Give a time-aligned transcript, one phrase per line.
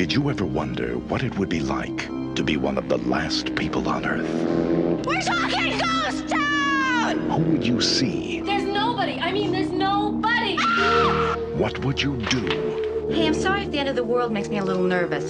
[0.00, 3.54] Did you ever wonder what it would be like to be one of the last
[3.54, 5.04] people on Earth?
[5.04, 7.18] We're talking Ghost Town!
[7.28, 8.40] Who would you see?
[8.40, 9.18] There's nobody.
[9.20, 10.56] I mean, there's nobody.
[10.58, 11.36] Ah!
[11.52, 13.10] What would you do?
[13.12, 15.28] Hey, I'm sorry if the end of the world makes me a little nervous.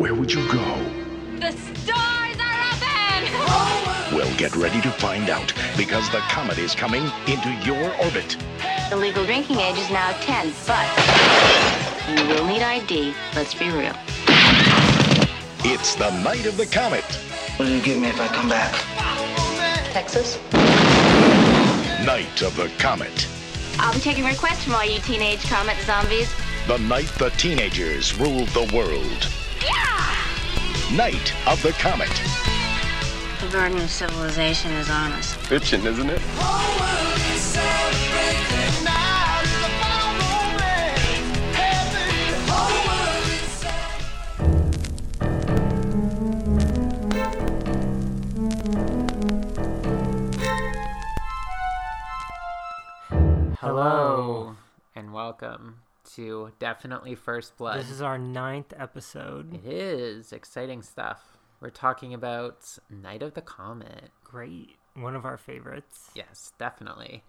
[0.00, 0.64] Where would you go?
[1.38, 4.16] The stars are open.
[4.16, 8.36] Well, get ready to find out because the comet is coming into your orbit.
[8.90, 11.61] The legal drinking age is now 10, but
[12.08, 13.14] you will need ID.
[13.34, 13.94] Let's be real.
[15.64, 17.04] It's the night of the comet.
[17.56, 18.74] What do you give me if I come back?
[19.92, 20.38] Texas?
[22.04, 23.28] Night of the comet.
[23.78, 26.32] I'll be taking requests from all you teenage comet zombies.
[26.66, 29.28] The night the teenagers ruled the world.
[29.60, 30.96] Yeah!
[30.96, 32.10] Night of the comet.
[33.40, 35.36] The burden of civilization is on us.
[35.48, 36.20] Bitchin', isn't it?
[55.32, 55.76] Welcome
[56.16, 57.80] to Definitely First Blood.
[57.80, 59.54] This is our ninth episode.
[59.54, 61.38] It is exciting stuff.
[61.58, 64.10] We're talking about Night of the Comet.
[64.22, 64.76] Great.
[64.92, 66.10] One of our favorites.
[66.14, 67.22] Yes, definitely.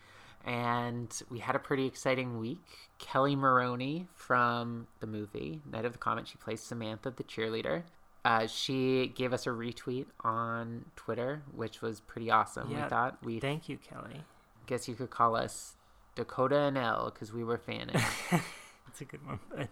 [0.43, 2.65] And we had a pretty exciting week.
[2.99, 7.83] Kelli Maroney from the movie Night of the Comet, she plays Samantha, the cheerleader.
[8.25, 12.69] Uh, she gave us a retweet on Twitter, which was pretty awesome.
[12.69, 14.23] Yeah, we thought we Thank you, Kelli.
[14.65, 15.77] guess you could call us
[16.15, 17.95] Dakota and Elle because we were fanning.
[18.31, 19.39] That's a good one.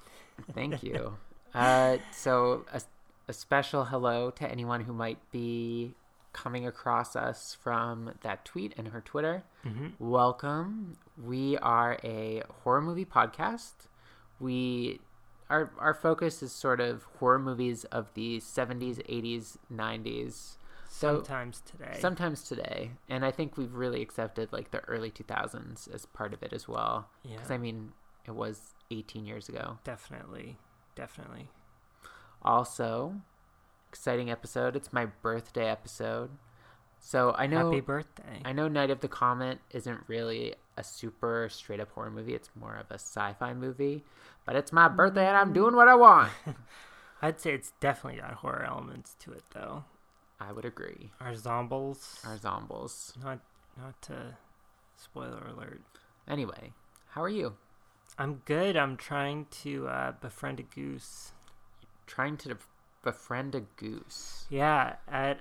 [0.54, 1.18] Thank you.
[1.54, 2.82] Uh, so, a,
[3.28, 5.94] a special hello to anyone who might be
[6.34, 9.44] coming across us from that tweet and her Twitter.
[10.00, 10.98] Welcome.
[11.22, 13.74] We are a horror movie podcast.
[14.40, 15.00] We
[15.50, 20.56] our our focus is sort of horror movies of the 70s, 80s, 90s.
[21.02, 21.98] So sometimes today.
[22.00, 26.44] sometimes today, and I think we've really accepted like the early 2000s as part of
[26.44, 27.10] it as well.
[27.24, 27.56] Because Yeah.
[27.56, 27.94] I mean,
[28.28, 29.80] it was 18 years ago.
[29.84, 30.60] Definitely.
[30.96, 31.50] Definitely.
[32.44, 33.16] Also,
[33.90, 34.76] exciting episode.
[34.76, 36.30] It's my birthday episode.
[37.00, 38.42] So I know Happy birthday.
[38.46, 42.36] I know Night of the Comet isn't really a super straight up horror movie.
[42.36, 44.04] It's more of a sci-fi movie.
[44.46, 45.56] But it's my birthday and I'm mm.
[45.56, 46.32] doing what I want.
[47.24, 49.84] I'd say it's definitely got horror elements to it, though.
[50.48, 51.12] I would agree.
[51.20, 52.20] Our zombies.
[52.26, 53.14] Our zombies.
[53.24, 53.40] Not,
[53.78, 54.38] not to
[54.98, 55.82] spoiler alert.
[56.28, 56.74] Anyway,
[57.10, 57.56] how are you?
[58.18, 58.76] I'm good.
[58.76, 61.32] I'm trying to uh, befriend a goose.
[62.08, 62.58] Trying to
[63.04, 64.46] befriend a goose.
[64.50, 65.40] Yeah, at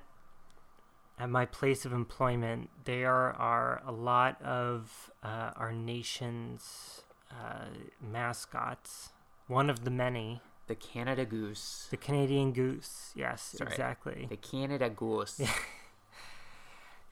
[1.19, 7.67] at my place of employment, there are a lot of uh, our nation's uh,
[8.01, 9.11] mascots.
[9.47, 11.89] One of the many, The Canada goose.
[11.91, 13.11] the Canadian goose.
[13.17, 13.69] Yes, Sorry.
[13.73, 14.27] exactly.
[14.31, 15.41] The Canada goose.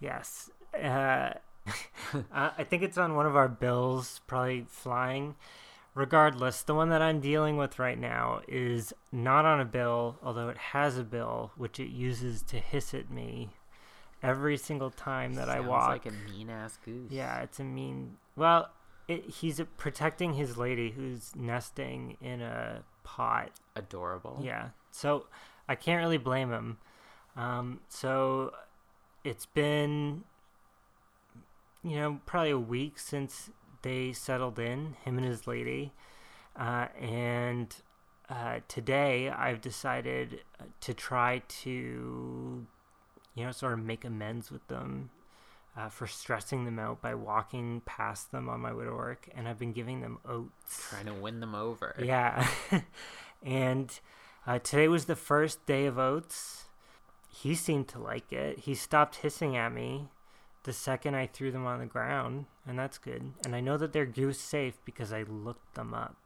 [0.00, 0.48] Yes.
[0.74, 1.30] Uh,
[2.32, 5.34] I I think it's on one of our bills, probably flying.
[5.94, 10.48] Regardless, the one that I'm dealing with right now is not on a bill, although
[10.48, 13.48] it has a bill, which it uses to hiss at me
[14.22, 15.88] every single time that I Sounds walk.
[15.88, 17.10] like a mean ass goose.
[17.10, 18.19] Yeah, it's a mean.
[18.36, 18.69] Well,
[19.08, 23.50] it, he's protecting his lady who's nesting in a pot.
[23.74, 24.41] Adorable.
[24.42, 25.26] Yeah, so
[25.69, 26.78] I can't really blame him.
[27.36, 28.52] Um, so
[29.24, 30.24] it's been,
[31.82, 33.50] you know, probably a week since
[33.82, 35.92] they settled in, him and his lady.
[36.54, 37.75] Uh, and
[38.28, 40.40] uh, today I've decided
[40.80, 42.66] to try to,
[43.34, 45.10] you know, sort of make amends with them
[45.78, 49.28] uh, for stressing them out by walking past them on my way to work.
[49.34, 50.88] And I've been giving them oats.
[50.90, 51.94] Trying to win them over.
[52.02, 52.48] Yeah.
[53.42, 54.00] and
[54.46, 56.64] uh, today was the first day of oats.
[57.28, 58.60] He seemed to like it.
[58.60, 60.08] He stopped hissing at me
[60.64, 63.32] the second I threw them on the ground, and that's good.
[63.44, 66.16] And I know that they're goose safe because I looked them up.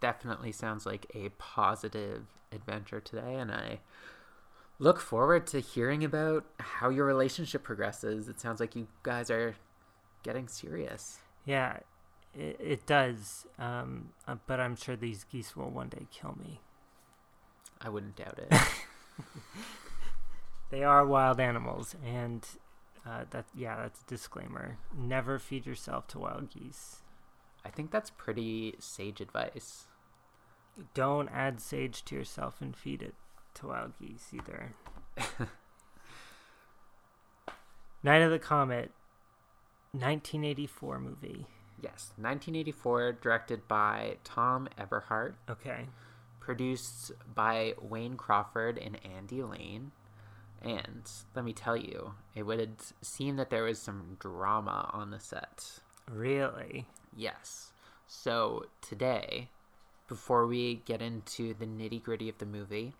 [0.00, 3.80] Definitely sounds like a positive adventure today, and I
[4.84, 8.28] look forward to hearing about how your relationship progresses.
[8.28, 9.56] It sounds like you guys are
[10.22, 11.18] getting serious.
[11.46, 11.78] Yeah,
[12.34, 13.46] it, it does.
[13.58, 16.60] Um, uh, but I'm sure these geese will one day kill me.
[17.80, 18.52] I wouldn't doubt it.
[20.70, 22.44] They are wild animals, and
[23.06, 24.78] uh, that yeah, that's a disclaimer.
[24.92, 27.02] Never feed yourself to wild geese.
[27.64, 29.86] I think that's pretty sage advice.
[30.92, 33.14] Don't add sage to yourself and feed it
[33.54, 34.72] to wild geese either.
[38.02, 38.90] Night of the Comet,
[39.92, 41.46] 1984 movie.
[41.80, 45.86] Yes, 1984, directed by Thom Eberhardt, Okay.
[46.40, 49.92] produced by Wayne Crawford and Andy Lane.
[50.60, 55.20] And let me tell you, it would seem that there was some drama on the
[55.20, 55.80] set.
[56.10, 56.86] Really?
[57.14, 57.72] Yes.
[58.06, 59.50] So today,
[60.08, 62.94] before we get into the nitty gritty of the movie,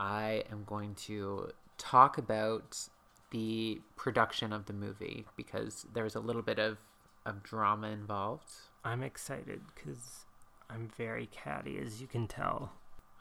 [0.00, 2.88] I am going to talk about
[3.30, 6.78] the production of the movie because there's a little bit of,
[7.26, 8.50] of drama involved.
[8.82, 10.24] I'm excited because
[10.70, 12.72] I'm very catty, as you can tell.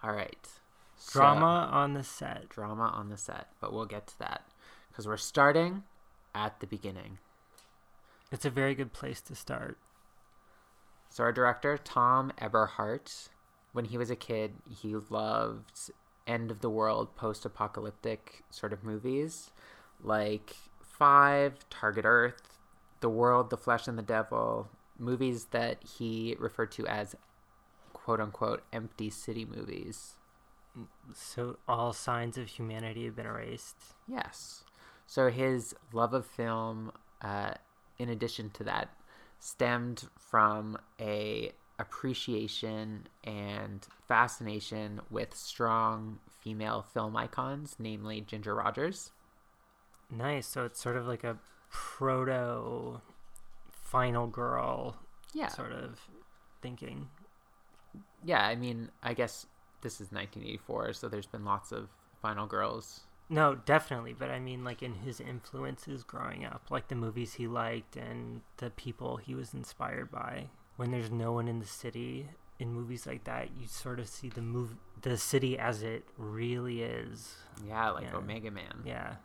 [0.01, 0.47] All right.
[0.95, 2.47] So- Drama on the set.
[2.47, 4.43] drama on the set, but we'll get to that
[4.89, 5.83] because we're starting
[6.33, 7.19] at the beginning.
[8.31, 9.77] It's a very good place to start.
[11.09, 13.29] So our director, Thom Eberhardt,
[13.73, 15.91] when he was a kid, he loved
[16.29, 19.51] end of the world, post-apocalyptic sort of movies
[20.01, 22.59] like Five, Target Earth,
[22.99, 27.15] The World, The Flesh and the Devil, movies that he referred to as
[27.93, 30.15] quote unquote empty city movies.
[31.13, 33.77] So all signs of humanity have been erased.
[34.07, 34.63] Yes.
[35.07, 36.91] So his love of film,
[37.21, 37.53] uh,
[37.97, 38.89] in addition to that,
[39.39, 49.11] stemmed from a appreciation and fascination with strong female film icons, namely Ginger Rogers.
[50.09, 50.47] Nice.
[50.47, 51.37] So it's sort of like a
[51.71, 53.01] proto
[53.71, 54.95] final girl
[55.33, 55.47] Yeah.
[55.47, 55.99] sort of
[56.61, 57.09] thinking.
[58.23, 59.45] Yeah, I mean, I guess
[59.81, 61.89] this is 1984, so there's been lots of
[62.21, 63.01] final girls.
[63.29, 64.13] No, definitely.
[64.13, 68.41] But I mean, like in his influences growing up, like the movies he liked and
[68.57, 70.49] the people he was inspired by.
[70.79, 74.29] When there's no one in the city in movies like that, you sort of see
[74.29, 77.35] the move, the city as it really is.
[77.67, 78.15] Yeah, like Yeah.
[78.15, 78.83] Omega Man.
[78.85, 79.15] Yeah.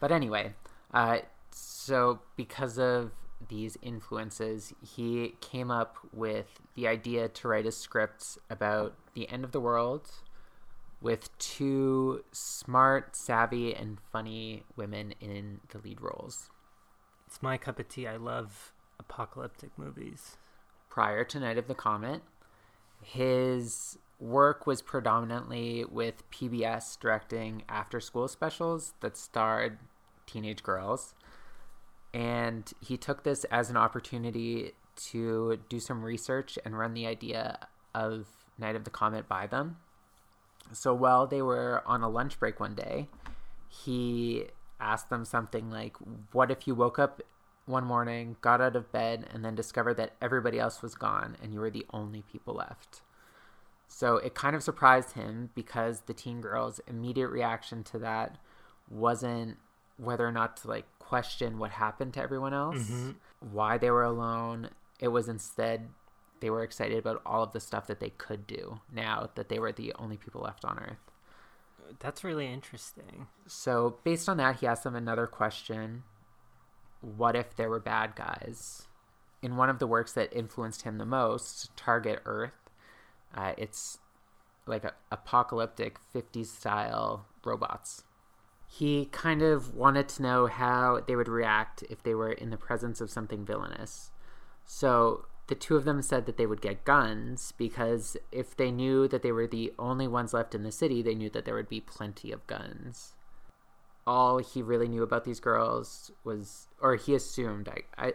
[0.00, 0.54] But anyway,
[0.94, 1.18] uh,
[1.50, 3.10] so because of
[3.48, 9.44] these influences, he came up with the idea to write a script about the end
[9.44, 10.10] of the world
[11.02, 16.48] with two smart, savvy, and funny women in the lead roles.
[17.26, 18.06] It's my cup of tea.
[18.06, 20.38] I love apocalyptic movies.
[20.92, 22.20] Prior to Night of the Comet,
[23.00, 29.78] his work was predominantly with PBS directing after school specials that starred
[30.26, 31.14] teenage girls.
[32.12, 34.72] And he took this as an opportunity
[35.12, 38.26] to do some research and run the idea of
[38.58, 39.78] Night of the Comet by them.
[40.72, 43.08] So while they were on a lunch break one day,
[43.66, 44.44] he
[44.78, 45.96] asked them something like,
[46.32, 47.22] What if you woke up
[47.66, 51.52] one morning, got out of bed, and then discovered that everybody else was gone and
[51.52, 53.02] you were the only people left?
[53.88, 58.38] So it kind of surprised him because the teen girl's immediate reaction to that
[58.90, 59.58] wasn't
[59.96, 63.10] whether or not to like question what happened to everyone else, mm-hmm.
[63.52, 64.70] why they were alone.
[64.98, 65.88] It was instead
[66.40, 69.58] they were excited about all of the stuff that they could do now that they
[69.58, 71.12] were the only people left on Earth.
[72.00, 73.28] That's really interesting.
[73.46, 76.02] So, based on that, he asked them another question
[77.02, 78.88] What if there were bad guys?
[79.42, 82.70] In one of the works that influenced him the most, Target Earth,
[83.34, 83.98] uh, it's
[84.66, 88.04] like a apocalyptic 50s style robots.
[88.68, 92.56] He kind of wanted to know how they would react if they were in the
[92.56, 94.12] presence of something villainous.
[94.64, 99.08] So the two of them said that they would get guns because if they knew
[99.08, 101.68] that they were the only ones left in the city, they knew that there would
[101.68, 103.14] be plenty of guns.
[104.06, 108.14] All he really knew about these girls was, or he assumed, I, I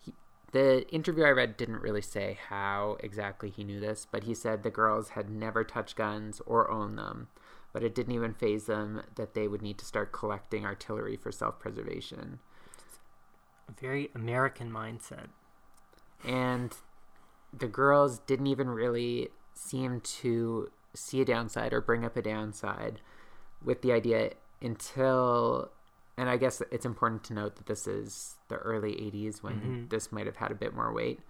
[0.00, 0.14] he,
[0.52, 4.62] the interview I read didn't really say how exactly he knew this, but he said
[4.62, 7.28] the girls had never touched guns or owned them,
[7.72, 11.30] but it didn't even phase them that they would need to start collecting artillery for
[11.30, 12.38] self preservation.
[13.68, 15.26] A very American mindset.
[16.24, 16.76] and
[17.52, 23.00] the girls didn't even really seem to see a downside or bring up a downside
[23.62, 25.70] with the idea until
[26.16, 30.12] and I guess it's important to note that this is the early 80s when this
[30.12, 31.20] might have had a bit more weight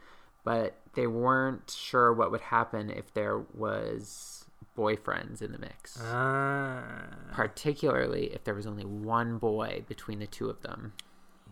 [0.44, 4.44] but they weren't sure what would happen if there was
[4.76, 6.82] boyfriends in the mix Ah,
[7.32, 10.94] particularly if there was only one boy between the two of them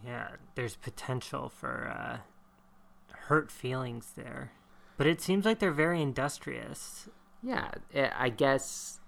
[0.04, 0.28] yeah.
[0.54, 4.52] There's potential for uh, hurt feelings there,
[4.96, 7.08] but it seems like they're very industrious.
[7.42, 8.99] Yeah, i I guess.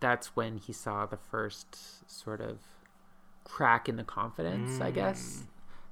[0.00, 2.58] That's when he saw the first sort of
[3.44, 4.80] crack in the confidence.
[4.80, 5.44] I guess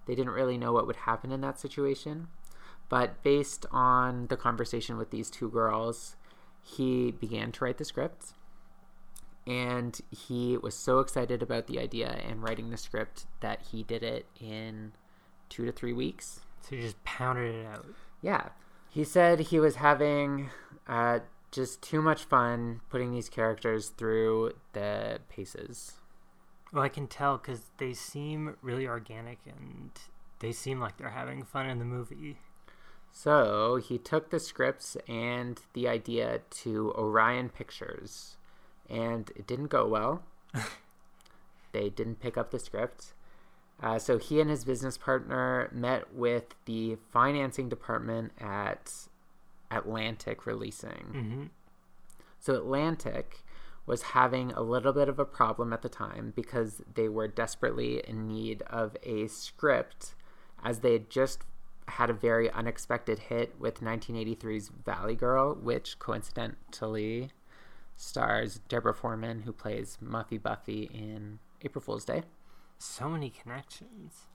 [0.06, 2.28] they didn't really know what would happen in that situation,
[2.88, 6.16] but based on the conversation with these two girls,
[6.62, 8.32] he began to write the script.
[9.46, 14.02] And he was so excited about the idea and writing the script that he did
[14.02, 14.92] it in
[15.50, 16.40] two to three weeks.
[16.62, 17.86] So he just pounded it out.
[18.22, 18.48] Yeah.
[18.88, 20.48] He said he was having
[20.88, 21.20] uh,
[21.54, 25.92] just too much fun putting these characters through the paces.
[26.72, 29.90] Well, I can tell because they seem really organic and
[30.40, 32.38] they seem like they're having fun in the movie.
[33.12, 38.36] So he took the scripts and the idea to Orion Pictures,
[38.90, 40.24] and it didn't go well.
[41.72, 43.14] they didn't pick up the script.
[43.80, 48.90] Uh, so he and his business partner met with the financing department at
[49.74, 51.12] Atlantic Releasing.
[51.12, 51.42] Mm-hmm.
[52.38, 53.44] So Atlantic
[53.86, 58.02] was having a little bit of a problem at the time because they were desperately
[58.06, 60.14] in need of a script
[60.62, 61.40] as they had just
[61.88, 67.30] had a very unexpected hit with 1983's Valley Girl, which coincidentally
[67.96, 72.22] stars Deborah Foreman, who plays Muffy Buffy in April Fool's Day.
[72.78, 74.26] So many connections.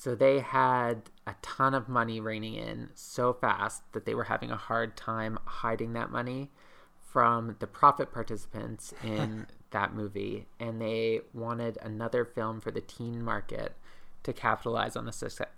[0.00, 4.50] So they had a ton of money raining in so fast that they were having
[4.50, 6.50] a hard time hiding that money
[6.98, 10.46] from the profit participants in that movie.
[10.58, 13.76] And they wanted another film for the teen market
[14.22, 15.48] to capitalize on the success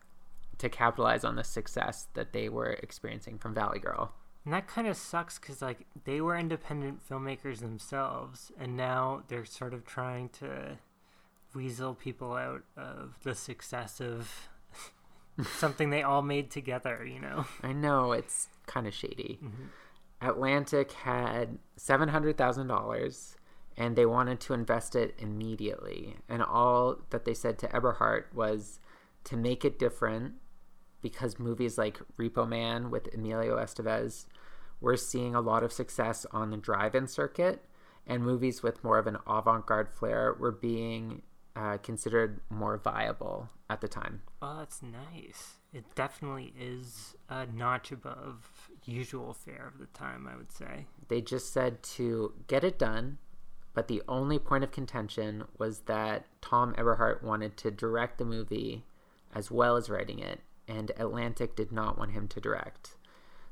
[0.59, 4.13] to capitalize on the success that they were experiencing from Valley Girl.
[4.45, 9.45] And that kind of sucks because like they were independent filmmakers themselves, and now they're
[9.45, 10.79] sort of trying to
[11.55, 14.49] weasel people out of the success of
[15.47, 17.05] something they all made together.
[17.05, 17.47] You know.
[17.63, 19.39] I know it's kind of shady.
[19.43, 19.65] Mm-hmm.
[20.29, 23.37] Atlantic had seven hundred thousand dollars,
[23.77, 26.17] and they wanted to invest it immediately.
[26.29, 28.79] And all that they said to Eberhardt was
[29.25, 30.35] to make it different,
[31.01, 34.27] because movies like Repo Man with Emilio Estevez
[34.81, 37.65] were seeing a lot of success on the drive-in circuit,
[38.07, 41.23] and movies with more of an avant-garde flair were being
[41.55, 44.23] uh, considered more viable at the time.
[44.41, 45.59] Oh, that's nice.
[45.73, 50.87] It definitely is a notch above usual fare of the time, I would say.
[51.09, 53.19] They just said to get it done,
[53.75, 58.85] but the only point of contention was that Thom Eberhardt wanted to direct the movie
[59.35, 62.97] as well as writing it, and Atlantic did not want him to direct.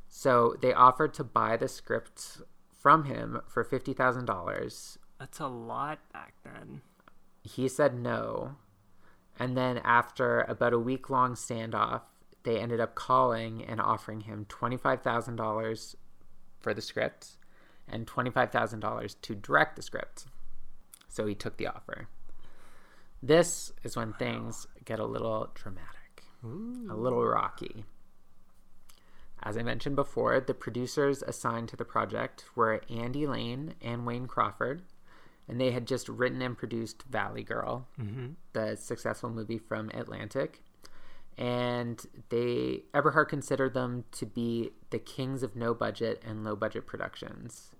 [0.08, 4.96] So they offered to buy the script from him for $50,000.
[5.18, 6.82] That's a lot back then.
[7.54, 8.56] He said no.
[9.38, 12.02] And then after about a week long standoff,
[12.42, 15.94] they ended up calling and offering him $25,000
[16.60, 17.38] for the script
[17.88, 20.26] and $25,000 to direct the script.
[21.08, 22.08] So he took the offer.
[23.22, 27.84] This is when things get a little dramatic, a little rocky.
[29.42, 34.26] As I mentioned before, the producers assigned to the project were Andy Lane and Wayne
[34.26, 34.82] Crawford,
[35.50, 38.28] and they had just written and produced Valley Girl, mm-hmm.
[38.52, 40.62] the successful movie from Atlantic.
[41.36, 46.86] And they Eberhardt considered them to be the kings of no budget and low budget
[46.86, 47.72] productions.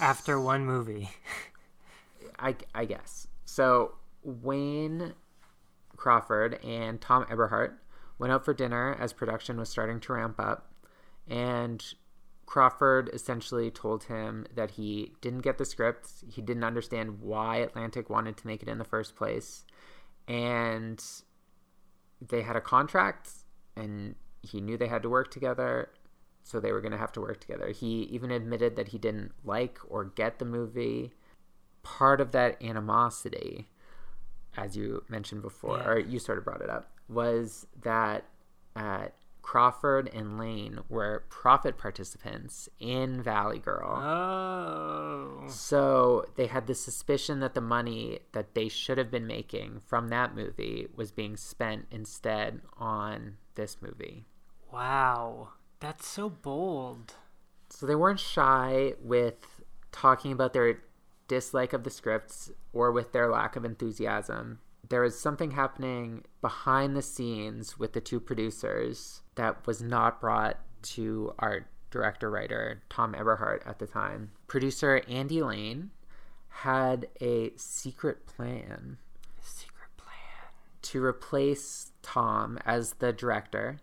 [0.00, 1.10] After one movie.
[2.38, 3.28] I, I guess.
[3.44, 5.12] So Wayne
[5.96, 7.78] Crawford and Thom Eberhardt
[8.18, 10.72] went out for dinner as production was starting to ramp up,
[11.28, 11.84] and
[12.50, 18.10] Crawford essentially told him that he didn't get the script, he didn't understand why Atlantic
[18.10, 19.64] wanted to make it in the first place,
[20.26, 21.00] and
[22.20, 23.30] they had a contract,
[23.76, 25.90] and he knew they had to work together,
[26.42, 27.68] so they were going to have to work together.
[27.70, 31.12] He even admitted that he didn't like or get the movie.
[31.84, 33.68] Part of that animosity,
[34.56, 35.88] as you mentioned before, Yeah.
[35.88, 38.24] or you sort of brought it up, was that
[38.74, 39.06] uh,
[39.42, 43.96] Crawford and Lane were profit participants in Valley Girl.
[43.96, 45.48] Oh.
[45.48, 50.08] So they had the suspicion that the money that they should have been making from
[50.08, 54.26] that movie was being spent instead on this movie.
[54.72, 55.50] Wow.
[55.80, 57.14] That's so bold.
[57.70, 60.80] So they weren't shy with talking about their
[61.28, 64.58] dislike of the scripts or with their lack of enthusiasm.
[64.88, 70.58] There was something happening behind the scenes with the two producers that was not brought
[70.82, 74.32] to our director writer, Thom Eberhardt, at the time.
[74.46, 75.90] Producer Andy Lane
[76.48, 78.98] had a secret plan
[79.40, 80.52] Secret plan.
[80.82, 83.78] to replace Thom as the director.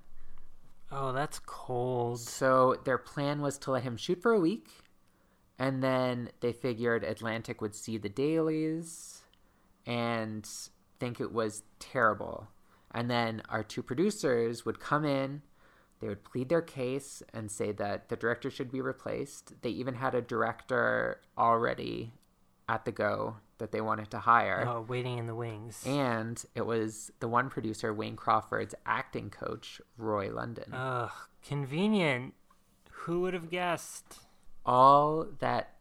[0.91, 2.19] Oh, that's cold.
[2.19, 4.69] So their plan was to let him shoot for a week,
[5.57, 9.23] and then they figured Atlantic would see the dailies
[9.87, 10.47] and
[10.99, 12.47] think it was terrible.
[12.91, 15.41] And then our two producers would come in,
[15.99, 19.61] they would plead their case and say that the director should be replaced.
[19.61, 22.13] They even had a director already
[22.69, 24.65] at the go that they wanted to hire.
[24.67, 25.83] Oh, waiting in the wings.
[25.85, 30.73] And it was the one producer, Wayne Crawford's acting coach, Roy London.
[30.73, 31.11] Ugh,
[31.43, 32.33] convenient.
[32.91, 34.19] Who would have guessed?
[34.65, 35.75] all that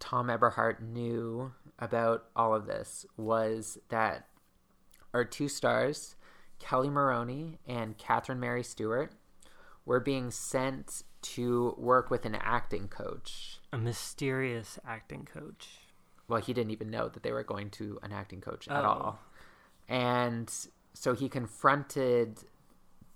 [0.00, 4.26] Thom Eberhardt knew about all of this was that
[5.12, 6.16] our two stars,
[6.58, 9.12] Kelli Maroney and Catherine Mary Stewart,
[9.86, 13.58] were being sent to work with an acting coach.
[13.72, 15.68] A mysterious acting coach.
[16.28, 18.88] Well, he didn't even know that they were going to an acting coach at Oh.
[18.88, 19.18] all.
[19.88, 20.52] And
[20.94, 22.38] so he confronted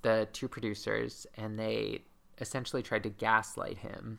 [0.02, 2.04] the two producers and they
[2.38, 4.18] essentially tried to gaslight him.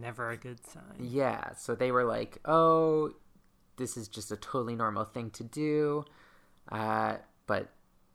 [0.00, 0.82] Never a good sign.
[0.98, 3.12] Yeah, so they were like, "Oh,
[3.76, 6.04] this is just a totally normal thing to do,"
[6.72, 7.68] uh, but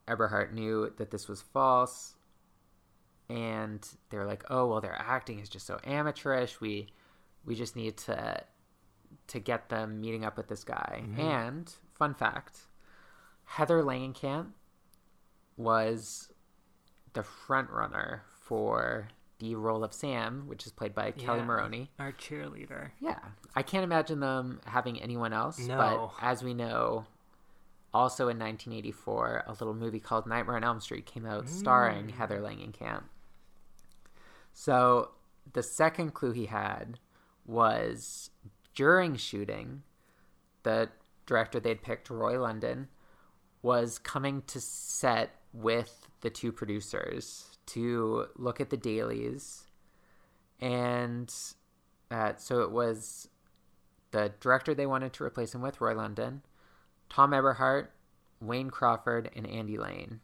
[0.07, 2.15] Eberhardt knew that this was false,
[3.29, 6.59] and they're like, "Oh, well, their acting is just so amateurish.
[6.59, 6.87] We,
[7.45, 8.43] we just need to,
[9.27, 12.59] to get them meeting up with this guy." And fun fact,
[13.45, 14.47] Heather Langenkamp
[15.57, 16.29] was
[17.13, 19.09] the front runner for
[19.39, 21.89] the role of Sam, which is played by Kelli Maroney.
[21.97, 22.91] Our cheerleader.
[22.99, 23.19] Yeah,
[23.55, 25.59] I can't imagine them having anyone else.
[25.59, 25.77] No.
[25.77, 27.05] But as we know,
[27.93, 32.11] also in 1984, a little movie called Nightmare on Elm Street came out starring Mm.
[32.11, 33.03] Heather Langenkamp.
[34.59, 35.11] So
[35.53, 36.99] the second clue he had
[37.45, 38.29] was
[38.75, 39.83] during shooting,
[40.63, 40.89] the
[41.25, 42.89] director they'd picked, Roy London,
[43.61, 49.63] was coming to set with the two producers to look at the dailies.
[50.59, 51.33] And
[52.11, 53.29] uh, so it was
[54.11, 56.41] the director they wanted to replace him with, Roy London,
[57.09, 57.93] Thom Eberhardt,
[58.41, 60.19] Wayne Crawford, and Andy Lane.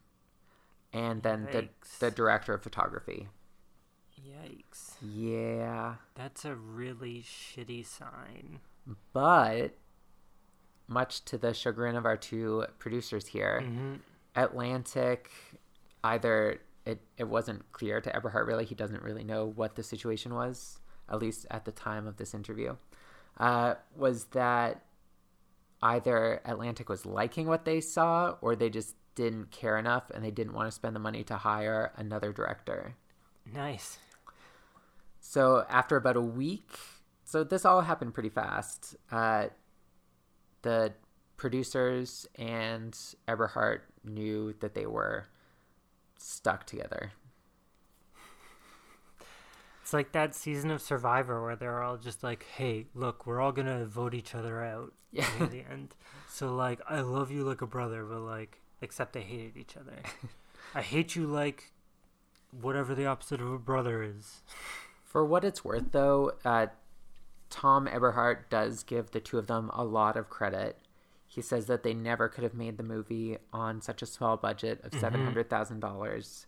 [0.91, 3.29] And then the, the director of photography.
[4.19, 4.93] Yikes.
[5.01, 5.95] Yeah.
[6.15, 8.59] That's a really shitty sign.
[9.13, 9.77] But
[10.87, 13.93] much to the chagrin of our two producers here, Mm-hmm.
[14.35, 15.31] Atlantic
[16.03, 20.35] either it, it wasn't clear to Eberhardt really, he doesn't really know what the situation
[20.35, 22.75] was, at least at the time of this interview.
[23.39, 24.83] Uh, was that
[25.81, 30.31] either Atlantic was liking what they saw or they just didn't care enough and they
[30.31, 32.95] didn't want to spend the money to hire another director.
[33.51, 33.97] Nice.
[35.27, 36.69] So after about a week,
[37.23, 38.95] so this all happened pretty fast.
[39.11, 39.47] Uh,
[40.61, 40.93] the
[41.35, 42.95] producers and
[43.27, 45.25] Eberhardt knew that they were
[46.19, 47.11] stuck together.
[49.81, 53.51] It's like that season of Survivor where they're all just like, "Hey, look, we're all
[53.51, 55.27] gonna vote each other out Yeah.
[55.39, 55.95] at the end."
[56.29, 59.97] So like, I love you like a brother, but like, except they hated each other.
[60.75, 61.71] I hate you like
[62.51, 64.41] whatever the opposite of a brother is.
[65.15, 66.67] For what it's worth, though, uh,
[67.49, 70.77] Thom Eberhardt does give the two of them a lot of credit.
[71.25, 74.81] He says that they never could have made the movie on such a small budget
[74.83, 76.45] of $700,000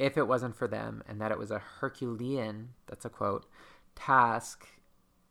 [0.00, 3.46] if it wasn't for them, and that it was a Herculean, that's a quote,
[3.94, 4.66] task,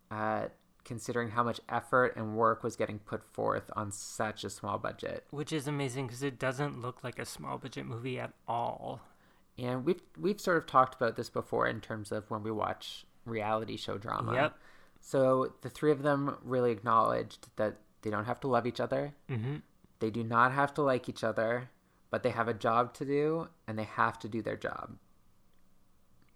[0.10, 0.45] uh,
[0.86, 5.26] considering how much effort and work was getting put forth on such a small budget.
[5.32, 9.02] Which is amazing because it doesn't look like a small budget movie at all.
[9.60, 13.06] And we've we've sort of talked about this before in terms of when we watch
[13.26, 14.34] reality show drama.
[14.34, 14.58] Yep.
[15.00, 19.13] So the three of them really acknowledged that they don't have to love each other.
[19.30, 19.58] Mm-hmm.
[20.00, 21.70] They do not have to like each other,
[22.12, 24.98] but they have a job to do and they have to do their job.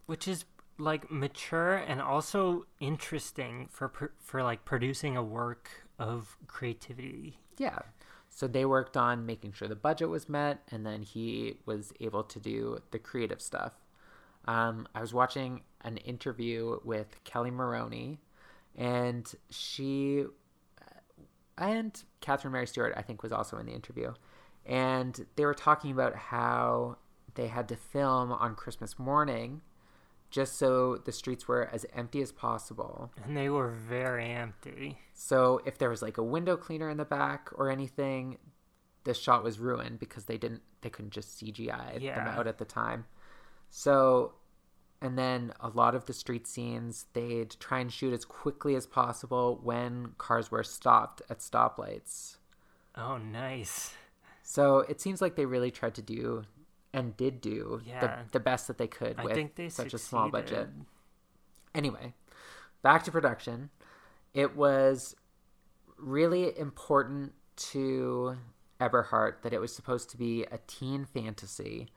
[0.05, 0.45] Which is
[0.77, 7.37] like mature and also interesting for for like producing a work of creativity.
[7.57, 7.79] Yeah.
[8.33, 12.23] So they worked on making sure the budget was met, and then he was able
[12.23, 13.73] to do the creative stuff.
[14.45, 18.19] Um, I was watching an interview with Kelli Maroney,
[18.75, 20.25] and she
[21.57, 24.13] and Catherine Mary Stewart, I think, was also in the interview.
[24.65, 26.97] And they were talking about how
[27.35, 29.61] they had to film on Christmas morning
[30.31, 33.11] just so the streets were as empty as possible.
[33.23, 34.97] And they were very empty.
[35.13, 38.37] So if there was like a window cleaner in the back or anything,
[39.03, 42.65] the shot was ruined because they didn't they couldn't just CGI them out at the
[42.65, 43.05] time.
[43.69, 44.33] So
[45.01, 48.87] and then a lot of the street scenes they'd try and shoot as quickly as
[48.87, 52.37] possible when cars were stopped at stoplights.
[52.95, 53.93] Oh, nice.
[54.43, 56.43] So it seems like they really tried to do
[56.93, 57.99] and did do Yeah.
[58.23, 60.69] the, the best that they could I with they such a small budget.
[61.73, 62.13] Anyway,
[62.81, 63.69] back to production.
[64.33, 65.15] It was
[65.97, 68.37] really important to
[68.79, 71.89] Eberhardt that it was supposed to be a teen fantasy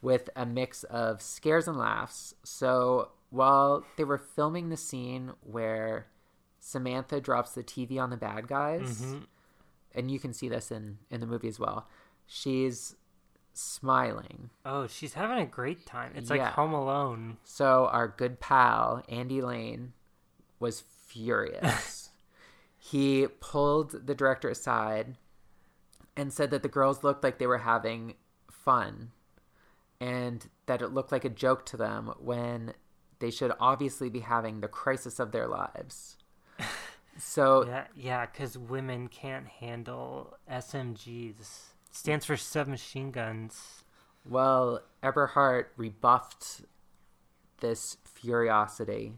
[0.00, 2.34] with a mix of scares and laughs.
[2.42, 6.08] So while they were filming the scene where
[6.58, 9.26] Samantha drops the TV on the bad guys, Mhm.
[9.94, 11.86] and you can see this in in the movie as well.
[12.26, 12.96] She's
[13.52, 14.50] smiling.
[14.64, 16.12] Oh, she's having a great time.
[16.14, 17.36] It's like Home Alone.
[17.44, 19.92] So our good pal, Andy Lane,
[20.58, 22.10] was furious.
[22.78, 25.16] he pulled the director aside
[26.16, 28.14] and said that the girls looked like they were having
[28.50, 29.10] fun
[30.00, 32.74] and that it looked like a joke to them when
[33.20, 36.16] they should obviously be having the crisis of their lives.
[37.18, 41.71] So Yeah, yeah, because women can't handle SMGs.
[41.92, 43.84] Stands for submachine guns.
[44.24, 46.62] Well, Eberhardt rebuffed
[47.60, 49.12] this furiosity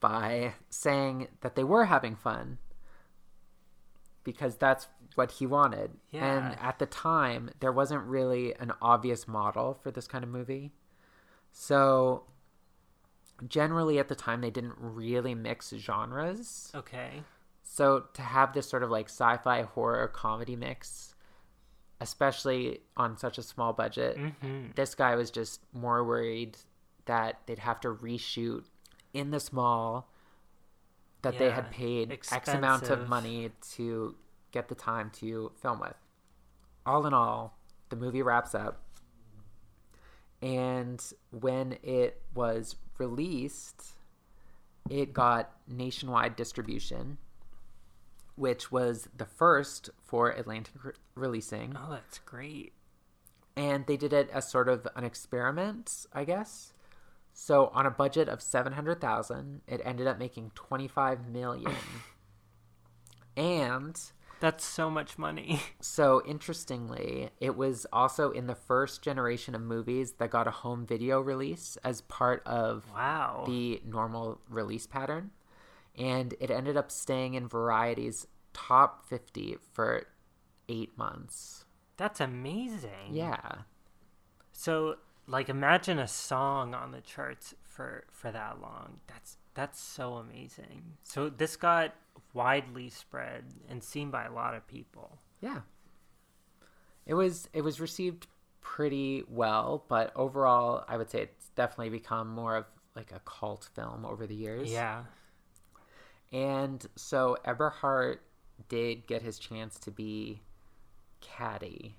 [0.00, 2.58] by saying that they were having fun
[4.24, 5.92] because that's what he wanted.
[6.10, 6.24] Yeah.
[6.24, 10.72] And at the time, there wasn't really an obvious model for this kind of movie.
[11.52, 12.24] So,
[13.46, 16.70] generally, at the time, they didn't really mix genres.
[16.74, 17.22] Okay.
[17.62, 21.14] So to have this sort of like sci-fi horror comedy mix,
[22.00, 24.70] especially on such a small budget, Mm-hmm.
[24.76, 26.56] this guy was just more worried
[27.06, 28.64] that they'd have to reshoot
[29.14, 30.10] in the small
[31.22, 34.14] that they had Yeah, paid X amount of money to
[34.52, 35.96] get the time to film with.
[36.86, 37.58] All in all,
[37.88, 38.82] the movie wraps up.
[40.40, 43.82] And when it was released,
[44.88, 47.18] it got nationwide distribution,
[48.38, 51.76] which was the first for Atlantic re- releasing.
[51.76, 52.72] Oh, that's great.
[53.56, 56.72] And they did it as sort of an experiment, I guess.
[57.32, 61.72] So on a budget of 700,000, it ended up making 25 million.
[63.36, 64.00] and
[64.40, 65.60] That's so much money.
[65.80, 70.86] so interestingly, it was also in the first generation of movies that got a home
[70.86, 73.44] video release as part of Wow.
[73.46, 75.30] the normal release pattern.
[75.98, 80.06] And it ended up staying in Variety's top 50 for
[80.68, 81.64] eight months.
[81.96, 83.10] That's amazing.
[83.12, 83.62] Yeah.
[84.52, 89.00] So, like, imagine a song on the charts for for that long.
[89.06, 90.82] That's that's so amazing.
[91.02, 91.94] So this got
[92.32, 95.18] widely spread and seen by a lot of people.
[95.40, 95.60] Yeah.
[97.06, 98.28] It was it was received
[98.60, 103.68] pretty well, but overall I would say it's definitely become more of like a cult
[103.74, 104.70] film over the years.
[104.70, 105.04] Yeah.
[106.32, 108.22] And so Eberhardt
[108.68, 110.42] did get his chance to be
[111.20, 111.96] Caddy.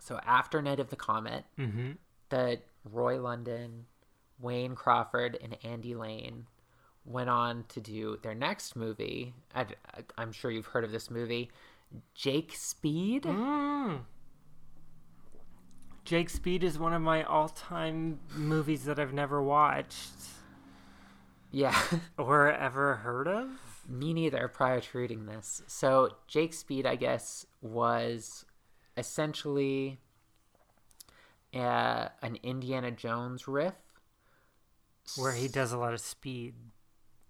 [0.00, 1.92] So after Night of the Comet, Mm-hmm.
[2.30, 3.86] that Roy London,
[4.40, 6.46] Wayne Crawford, and Andy Lane
[7.04, 9.34] went on to do their next movie.
[9.54, 9.66] I,
[10.16, 11.50] am sure you've heard of this movie,
[12.14, 13.24] Jake Speed.
[13.24, 14.00] Mm.
[16.04, 20.10] Jake Speed is one of my all-time movies that I've never watched
[21.50, 21.80] Yeah,
[22.18, 23.48] or ever heard of.
[23.88, 25.62] me neither prior to reading this.
[25.66, 28.44] So, Jake Speed, I guess, was
[28.96, 29.98] essentially
[31.54, 33.74] uh, an Indiana Jones riff.
[35.16, 36.54] Where he does a lot of speed.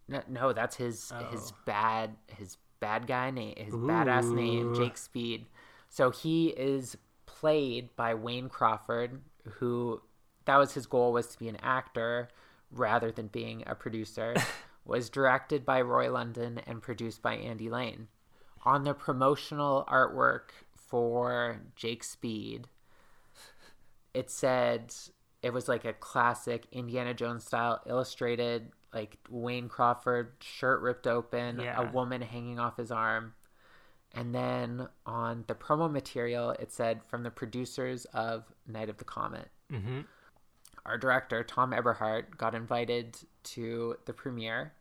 [0.09, 1.57] No, no that's his his Oh.
[1.65, 5.47] bad his bad guy name his badass name Jake Speed.
[5.89, 10.01] So he is played by Wayne Crawford, who
[10.47, 12.29] that was his goal was to be an actor
[12.71, 14.35] rather than being a producer.
[14.85, 18.09] was directed by Roy London and produced by Andy Lane.
[18.65, 22.69] On the promotional artwork for Jake Speed,
[24.15, 24.95] it said
[25.43, 31.61] it was like a classic Indiana Jones style illustrated, like Wayne Crawford shirt ripped open,
[31.61, 31.83] Yeah.
[31.87, 33.35] a woman hanging off his arm.
[34.15, 39.05] And then on the promo material, it said from the producers of Night of the
[39.05, 39.51] Comet.
[39.71, 40.01] Mm-hmm.
[40.89, 44.73] Our director, Thom Eberhardt, got invited to the premiere.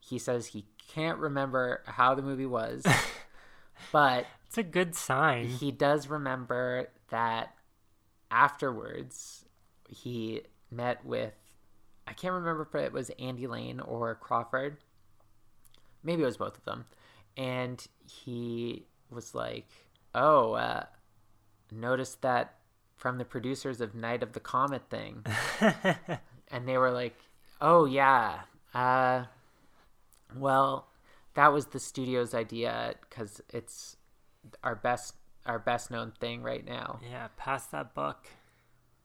[0.00, 2.84] He says he can't remember how the movie was,
[3.92, 5.46] but It's a good sign.
[5.46, 7.54] he does remember that
[8.30, 9.44] afterwards
[9.88, 11.32] he met with
[12.08, 14.78] I can't remember if it was Andy Lane or Crawford.
[16.04, 16.84] Maybe it was both of them.
[17.36, 19.68] And he was like,
[20.14, 20.84] "Oh, uh
[21.72, 22.54] noticed that
[22.96, 25.24] from the producers of Night of the Comet thing."
[26.50, 27.18] and they were like,
[27.60, 28.40] "Oh yeah.
[28.74, 29.24] Uh
[30.34, 30.88] well,
[31.34, 33.96] that was the studio's idea cuz it's
[34.62, 36.98] our best our best known thing right now.
[37.02, 38.26] yeah, pass that buck.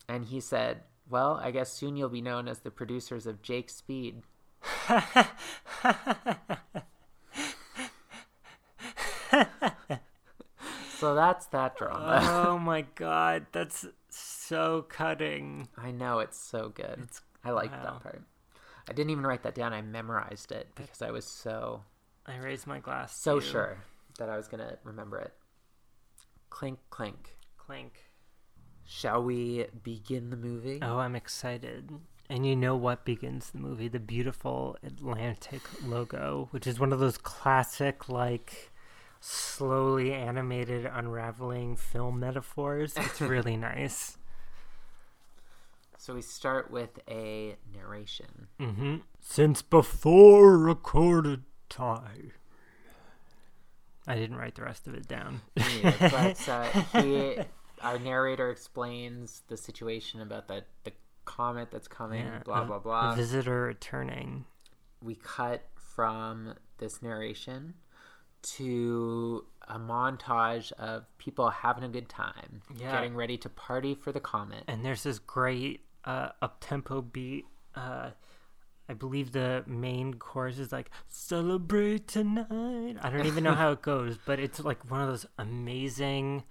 [0.07, 3.69] And he said, "Well, I guess soon you'll be known as the producers of Jake
[3.69, 4.23] Speed."
[11.01, 12.19] so that's that drama.
[12.23, 15.67] oh my god, that's so cutting.
[15.75, 17.07] I know it's so good.
[17.43, 17.83] I liked wow.
[17.83, 18.21] that part.
[18.87, 19.73] I didn't even write that down.
[19.73, 21.81] I memorized it because I was so
[22.27, 23.15] I raise my glass.
[23.17, 23.51] so to you.
[23.51, 23.77] sure
[24.19, 25.33] that I was gonna remember it.
[26.51, 27.35] Clink clink.
[27.57, 27.93] Clink.
[28.85, 30.79] Shall we begin the movie?
[30.83, 31.89] Oh, I'm excited.
[32.29, 33.87] And you know what begins the movie?
[33.87, 38.70] The beautiful Atlantic logo, which is one of those classic, like,
[39.21, 42.93] slowly animated, unraveling film metaphors.
[42.97, 44.17] It's really nice.
[45.97, 48.47] So we start with a narration.
[48.59, 48.95] Mm-hmm.
[49.19, 52.31] Since before recorded time.
[54.07, 55.41] I didn't write the rest of it down.
[55.55, 56.63] But uh,
[57.01, 57.37] he,
[57.83, 60.91] our narrator explains the situation about the, the
[61.23, 63.13] comet that's coming, Yeah, blah, blah, blah.
[63.13, 64.45] visitor returning.
[65.03, 67.75] we cut from this narration
[68.43, 72.91] to a montage of people having a good time, Yeah.
[72.91, 74.63] getting ready to party for the comet.
[74.67, 77.45] and there's this great uh, up tempo beat.
[77.75, 78.09] Uh,
[78.89, 83.81] I believe the main chorus is like "Celebrate tonight." I don't even know how it
[83.93, 86.43] goes, but it's like one of those amazing.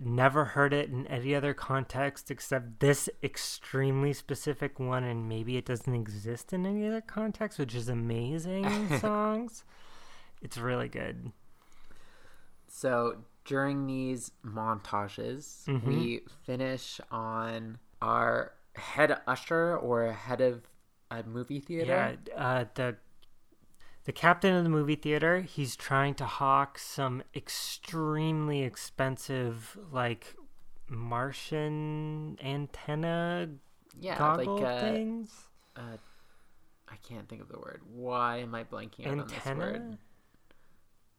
[0.00, 5.66] Never heard it in any other context except this extremely specific one, and maybe it
[5.66, 9.62] doesn't exist in any other context, which is amazing songs.
[10.42, 11.32] It's really good.
[12.68, 15.88] So during these montages, Mm-hmm.
[15.88, 20.62] we finish on our head usher or head of
[21.10, 21.88] a movie theater.
[21.88, 22.96] Yeah, uh, the
[24.04, 25.40] the captain of the movie theater.
[25.42, 30.34] He's trying to hawk some extremely expensive, like
[30.88, 33.48] Martian antenna
[34.00, 35.48] Yeah, goggle like uh, things.
[35.76, 35.96] uh,
[36.88, 37.82] I can't think of the word.
[37.92, 39.98] Why am I blanking out on this word?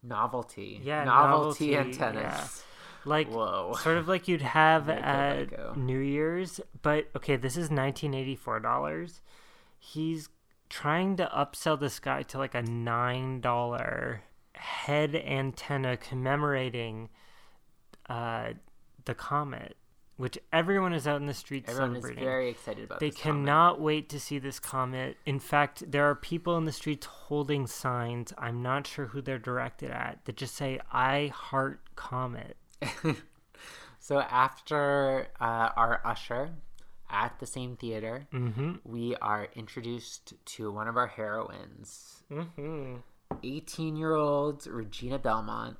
[0.07, 0.79] Novelty.
[0.83, 2.23] Yeah, novelty, novelty, antennas.
[2.23, 2.47] yeah.
[3.09, 3.73] like Whoa.
[3.81, 5.73] sort of like you'd have Let go, let at go.
[5.75, 6.59] New Year's.
[6.81, 9.21] But okay, this is nineteen eighty four dollars.
[9.79, 10.29] He's
[10.69, 17.09] trying to upsell this guy to like a nine dollar head antenna commemorating
[18.09, 18.49] uh,
[19.05, 19.75] the comet,
[20.17, 22.99] which everyone is out in the streets Everyone is very excited about.
[22.99, 23.33] They this comet.
[23.45, 25.17] cannot wait to see this comet.
[25.25, 28.31] In fact, there are people in the streets holding signs.
[28.37, 32.57] I'm not sure who they're directed at that just say "I heart comet."
[33.99, 36.51] So after uh, our usher
[37.09, 38.73] at the same theater, Mm-hmm.
[38.83, 42.97] we are introduced to one of our heroines, Mm-hmm.
[43.43, 45.77] 18 year old Regina Belmont,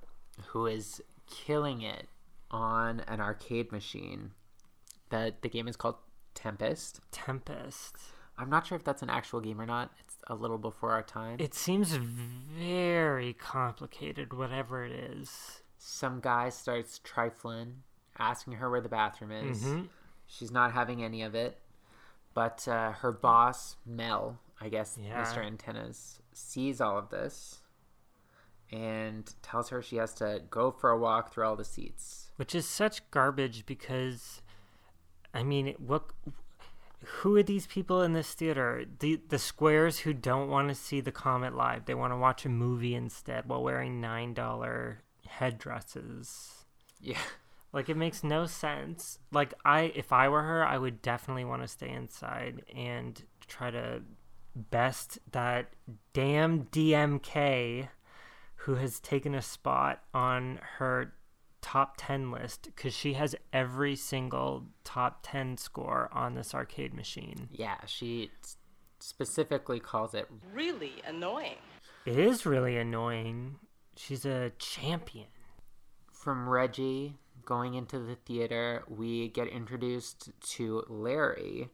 [0.48, 2.08] who is killing it
[2.56, 4.32] on an arcade machine.
[5.10, 5.96] The, the game is called
[6.34, 7.02] Tempest.
[7.12, 7.96] Tempest.
[8.38, 9.92] I'm not sure if that's an actual game or not.
[10.00, 11.38] It's a little before our time.
[11.40, 11.92] It seems
[12.58, 15.62] very complicated, whatever it is.
[15.78, 17.84] Some guy starts trifling,
[18.18, 19.64] asking her where the bathroom is.
[19.64, 19.88] Mhm.
[20.26, 21.60] She's not having any of it.
[22.34, 25.24] But uh, her boss, Mel, I guess Yeah.
[25.24, 25.38] Mr.
[25.46, 27.62] Antennas, sees all of this
[28.72, 32.32] and tells her she has to go for a walk through all the seats.
[32.38, 34.42] Which is such garbage because,
[35.34, 36.06] I mean, what?
[37.04, 38.86] Who are these people in this theater?
[39.00, 41.86] The the squares who don't want to see the comet live.
[41.86, 46.66] They want to watch a movie instead while wearing nine dollar headdresses.
[47.00, 47.20] Yeah.
[47.72, 49.20] Like it makes no sense.
[49.32, 53.70] Like I if I were her, I would definitely want to stay inside and try
[53.70, 54.02] to
[54.56, 55.74] best that
[56.14, 57.90] damn DMK
[58.66, 61.14] who has taken a spot on her
[61.62, 67.50] top 10 list cuz she has every single top 10 score on this arcade machine.
[67.52, 68.32] Yeah, she
[69.00, 71.58] specifically calls it really annoying.
[72.06, 73.60] It is really annoying.
[73.96, 75.28] She's a champion.
[76.12, 81.70] from Reggie going into the theater, we get introduced to Larry,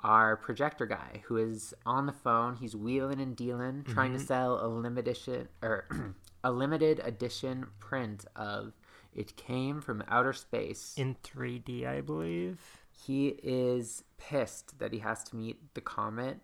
[0.00, 2.56] our projector guy, who is on the phone.
[2.56, 4.26] He's wheeling and dealing, trying to mm-hmm.
[4.26, 5.86] sell a limited edition or
[6.44, 8.72] a limited edition print of
[9.14, 12.60] "It Came from Outer Space." in 3D, I believe.
[13.06, 16.38] he is pissed that he has to meet the comet,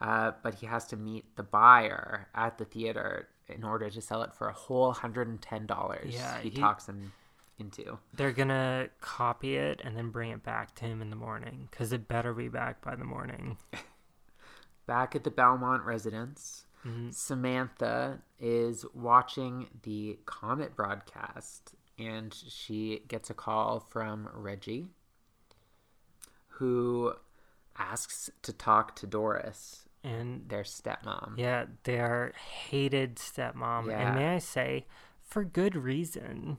[0.00, 4.22] uh, but he has to meet the buyer at the theater in order to sell
[4.22, 6.12] it for a whole hundred and ten dollars.
[6.14, 7.12] Yeah, he, he- talks him
[7.58, 7.98] into.
[8.14, 11.92] They're gonna copy it and then bring it back to him in the morning because
[11.92, 13.58] it better be back by the morning.
[14.86, 17.10] Back at the Belmont residence, Mm-hmm.
[17.10, 24.86] Samantha is watching the comet broadcast, and she gets a call from Reggie,
[26.48, 27.14] who
[27.78, 31.34] asks to talk to Doris, And their stepmom.
[31.38, 32.32] yeah, their
[32.68, 33.86] hated stepmom.
[33.88, 34.06] Yeah.
[34.08, 34.86] And may I say,
[35.20, 36.58] for good reason.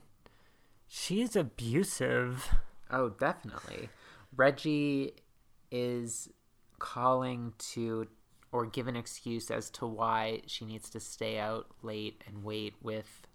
[0.88, 2.48] She is abusive.
[2.90, 3.88] Oh, definitely.
[4.36, 5.14] Reggie
[5.70, 6.28] is
[6.78, 8.06] calling to
[8.54, 12.72] or give an excuse as to why she needs to stay out late and wait
[12.80, 13.26] with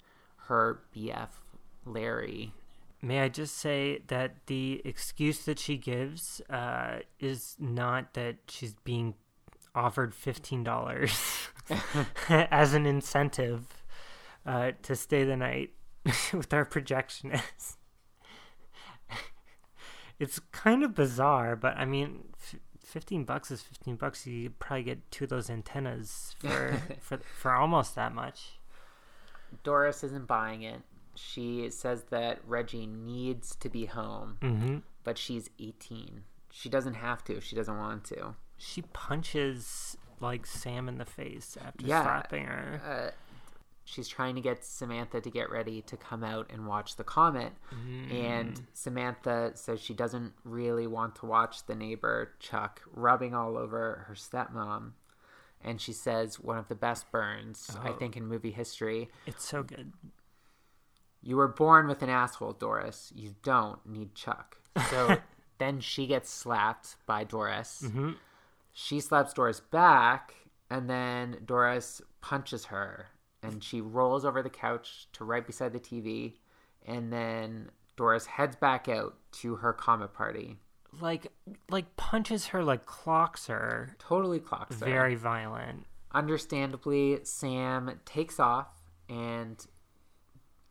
[0.47, 1.27] her BF
[1.85, 2.53] Larry.
[3.01, 8.73] may I just say that the excuse that she gives uh, is not that she's
[8.85, 9.13] being
[9.75, 11.11] offered fifteen dollars
[12.29, 13.83] as an incentive
[14.45, 15.71] uh, to stay the night
[16.33, 17.75] with our projectionist.
[20.19, 22.23] it's kind of bizarre, but I mean,
[22.89, 24.25] fifteen bucks is fifteen bucks.
[24.27, 28.59] You probably get two of those antennas for for for almost that much.
[29.63, 30.81] Doris isn't buying it.
[31.15, 34.77] She says that Reggie needs to be home, Mm-hmm.
[35.03, 36.23] but she's 18.
[36.51, 38.35] She doesn't have to she doesn't want to.
[38.57, 42.03] She punches like Sam in the face after Yeah.
[42.03, 42.81] slapping her.
[42.85, 43.11] Uh,
[43.89, 47.53] she's trying to get Samantha to get ready to come out and watch the comet.
[48.11, 54.05] And Samantha says she doesn't really want to watch the neighbor, Chuck, rubbing all over
[54.07, 54.91] her stepmom.
[55.61, 57.93] And she says one of the best burns, I Oh.
[57.97, 59.09] think, in movie history.
[59.25, 59.91] It's so good.
[61.21, 63.11] You were born with an asshole, Doris.
[63.15, 64.57] You don't need Chuck.
[64.89, 65.17] So
[65.57, 67.83] then she gets slapped by Doris.
[67.85, 68.15] Mhm.
[68.71, 70.33] She slaps Doris back,
[70.69, 73.07] and then Doris punches her,
[73.41, 76.33] and she rolls over the couch to right beside the TV,
[76.85, 80.57] and then Doris heads back out to her comet party.
[80.99, 81.31] Like
[81.69, 83.95] like punches her like clocks her.
[83.99, 84.85] Totally clocks her.
[84.85, 85.85] Very violent.
[86.13, 88.67] understandably, Sam takes off
[89.07, 89.63] and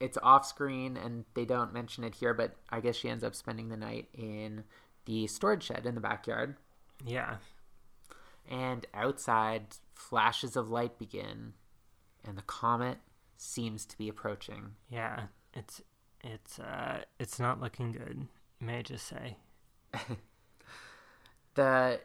[0.01, 3.35] it's off screen and they don't mention it here, but I guess she ends up
[3.35, 4.65] spending the night in
[5.07, 6.57] the storage shed in the backyard.
[7.05, 7.37] Yeah.
[8.51, 11.55] And outside, flashes of light begin
[12.29, 12.99] and the comet
[13.37, 14.73] seems to be approaching.
[14.91, 15.23] Yeah.
[15.55, 15.81] It's
[16.23, 18.27] it's uh it's not looking good,
[18.61, 19.37] may I just say.
[21.55, 22.01] The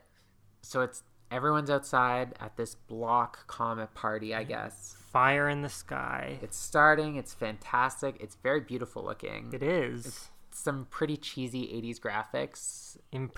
[0.62, 4.96] so it's everyone's outside at this block comet party, I guess.
[5.12, 6.40] Fire in the sky.
[6.42, 9.52] It's starting, it's fantastic, it's very beautiful looking.
[9.54, 13.30] It is Some pretty cheesy 80s graphics in-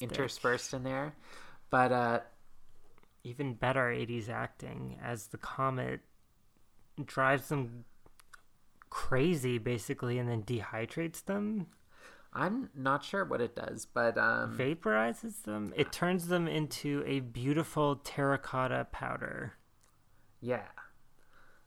[0.00, 1.14] interspersed in there.
[1.70, 2.20] But uh
[3.26, 6.00] Even better 80s acting as the comet
[7.04, 7.84] drives them
[8.88, 11.66] crazy basically and then dehydrates them,
[12.32, 15.72] I'm not sure what it does, but um vaporizes them.
[15.76, 19.54] It turns them into a beautiful terracotta powder.
[20.40, 20.68] yeah.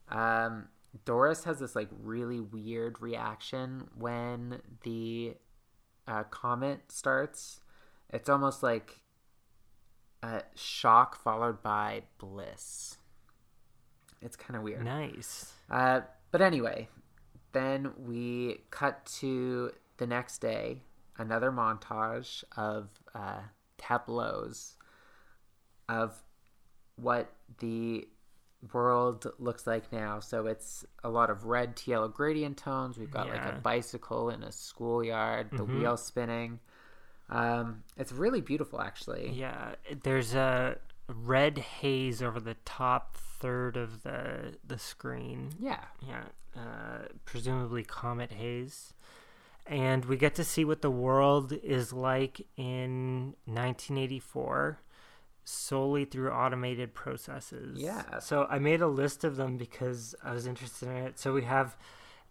[0.08, 0.68] Um
[1.04, 5.36] Doris has this like really weird reaction when the
[6.08, 7.60] uh, comet starts.
[8.12, 8.99] It's almost like
[10.22, 12.98] a shock followed by bliss.
[14.22, 14.84] It's kind of weird.
[14.84, 15.52] Nice.
[15.70, 16.88] Uh, but anyway,
[17.52, 20.82] then we cut to the next day,
[21.18, 23.40] another montage of uh,
[23.78, 24.76] tableaus
[25.88, 26.22] of
[26.96, 28.06] what the
[28.72, 30.20] world looks like now.
[30.20, 32.98] So it's a lot of red to yellow gradient tones.
[32.98, 36.60] We've got like a bicycle in a schoolyard, the wheel spinning.
[37.30, 39.30] Um, it's really beautiful, actually.
[39.30, 40.76] Yeah, there's a
[41.08, 45.50] red haze over the top third of the the screen.
[45.58, 45.84] Yeah.
[46.06, 46.24] Yeah,
[46.56, 48.94] uh, presumably comet haze.
[49.66, 54.80] And we get to see what the world is like in 1984
[55.44, 57.78] solely through automated processes.
[57.80, 58.18] Yeah.
[58.20, 61.18] So I made a list of them because I was interested in it.
[61.18, 61.76] So we have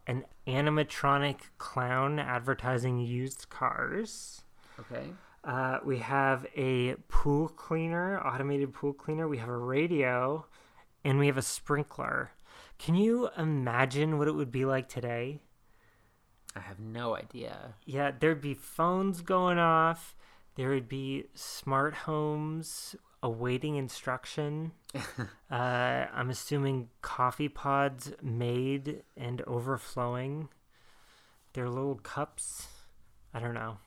[0.07, 4.41] an animatronic clown advertising used cars.
[4.79, 5.07] Okay.
[5.43, 9.27] Uh, we have a pool cleaner, automated pool cleaner.
[9.27, 10.45] We have a radio,
[11.03, 12.31] and we have a sprinkler.
[12.77, 15.39] Can you imagine what it would be like today?
[16.55, 17.75] I have no idea.
[17.85, 20.15] Yeah, there'd be phones going off.
[20.55, 24.71] There would be smart homes awaiting instruction.
[24.95, 30.49] uh, I'm assuming coffee pods made and overflowing.
[31.53, 32.67] Their little cups.
[33.33, 33.77] I don't know.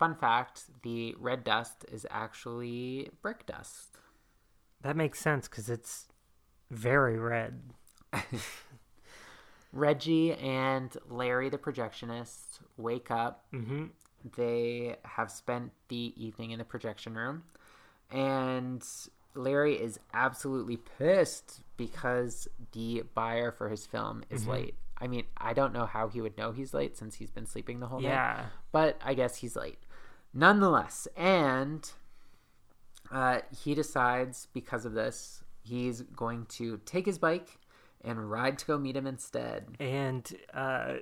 [0.00, 0.14] It'd be chaos.
[0.14, 3.98] Fun fact the red dust is actually brick dust.
[4.82, 6.08] That makes sense because it's
[6.70, 7.62] very red.
[9.72, 13.44] Reggie and Larry, the projectionist, wake up.
[13.52, 13.86] Mm-hmm.
[14.36, 17.44] They have spent the evening in the projection room.
[18.10, 18.86] And
[19.34, 24.74] Larry is absolutely pissed because the buyer for his film is late.
[24.98, 27.80] I mean, I don't know how he would know he's late since he's been sleeping
[27.80, 28.08] the whole day.
[28.08, 28.46] Yeah.
[28.72, 29.78] but I guess he's late.
[30.32, 31.90] Nonetheless, and
[33.10, 37.58] uh, he decides because of this, he's going to take his bike
[38.02, 39.76] and ride to go meet him instead.
[39.80, 40.94] And uh,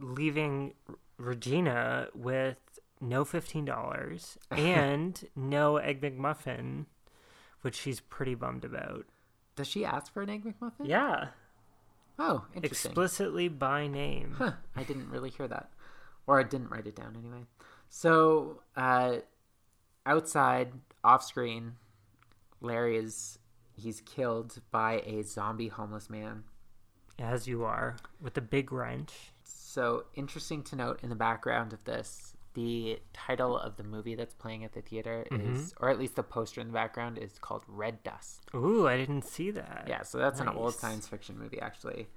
[0.00, 0.74] leaving
[1.18, 2.56] Regina with
[3.00, 6.86] no $15 and no Egg McMuffin,
[7.62, 9.06] which she's pretty bummed about.
[9.56, 10.86] Does she ask for an egg McMuffin?
[10.86, 11.28] Yeah.
[12.18, 12.90] Oh, interesting.
[12.90, 14.34] explicitly by name.
[14.36, 15.70] Huh, I didn't really hear that.
[16.26, 17.44] Or I didn't write it down anyway.
[17.88, 19.18] So, uh,
[20.04, 20.72] outside,
[21.04, 21.74] off screen,
[22.60, 23.38] Larry is.
[23.76, 26.42] He's killed by a zombie homeless man.
[27.16, 29.12] As you are, with a big wrench.
[29.44, 34.34] So, interesting to note in the background of this, the title of the movie that's
[34.34, 37.62] playing at the theater is, or at least the poster in the background, is called
[37.68, 38.46] Red Dust.
[38.52, 39.86] Ooh, I didn't see that.
[39.88, 42.08] Yeah, so that's an old science fiction movie, actually.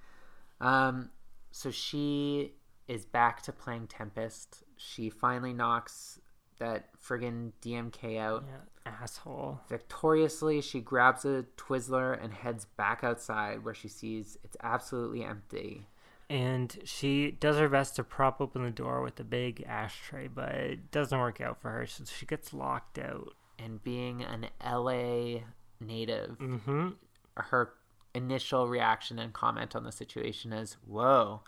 [0.59, 1.11] Um,
[1.51, 2.53] so she
[2.87, 4.63] is back to playing Tempest.
[4.77, 6.19] She finally knocks
[6.57, 8.43] that friggin' DMK out.
[8.47, 9.59] Yeah, asshole.
[9.69, 15.85] Victoriously, she grabs a Twizzler and heads back outside where she sees it's absolutely empty.
[16.31, 20.47] And she does her best to prop open the door with a big ashtray, but
[20.55, 23.33] it doesn't work out for her, so she gets locked out.
[23.59, 25.41] And being an LA
[25.81, 26.91] native, Mm-hmm.
[27.35, 27.73] her
[28.15, 31.41] initial reaction and comment on the situation is, Whoa,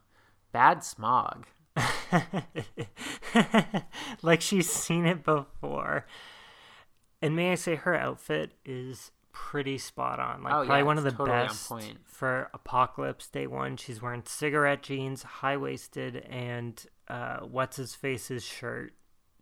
[0.52, 1.48] bad smog.
[4.22, 6.06] like she's seen it before.
[7.22, 10.44] And may I say, her outfit is pretty spot on.
[10.44, 11.98] Like Oh, yeah, probably one of the totally best point.
[12.06, 13.76] for Apocalypse Day One.
[13.76, 18.94] She's wearing cigarette jeans, high waisted, and uh, what's his face's shirt.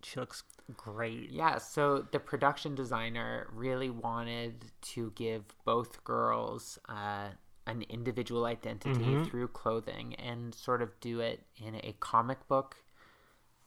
[0.03, 0.43] She looks
[0.75, 1.29] great.
[1.29, 7.27] Yeah, so the production designer really wanted to give both girls uh,
[7.67, 12.77] an individual identity through clothing and sort of do it in a comic book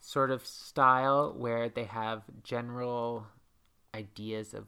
[0.01, 3.25] sort of style where they have general
[3.95, 4.65] ideas of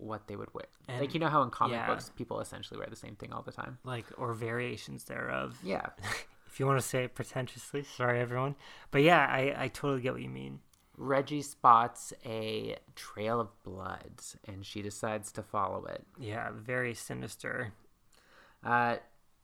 [0.00, 0.64] what they would wear.
[0.88, 1.86] like, you know how in comic yeah.
[1.86, 3.78] books people essentially wear the same thing all the time?
[3.84, 5.58] Like or variations thereof.
[5.62, 5.86] Yeah.
[6.52, 8.56] If you want to say it pretentiously, sorry everyone.
[8.90, 10.58] But yeah, I, I totally get what you mean.
[10.96, 16.04] Reggie spots a trail of blood and she decides to follow it.
[16.18, 17.72] Yeah, very sinister.
[18.64, 18.96] Uh,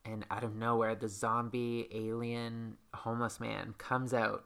[0.04, 4.44] and out of nowhere, the zombie alien homeless man comes out.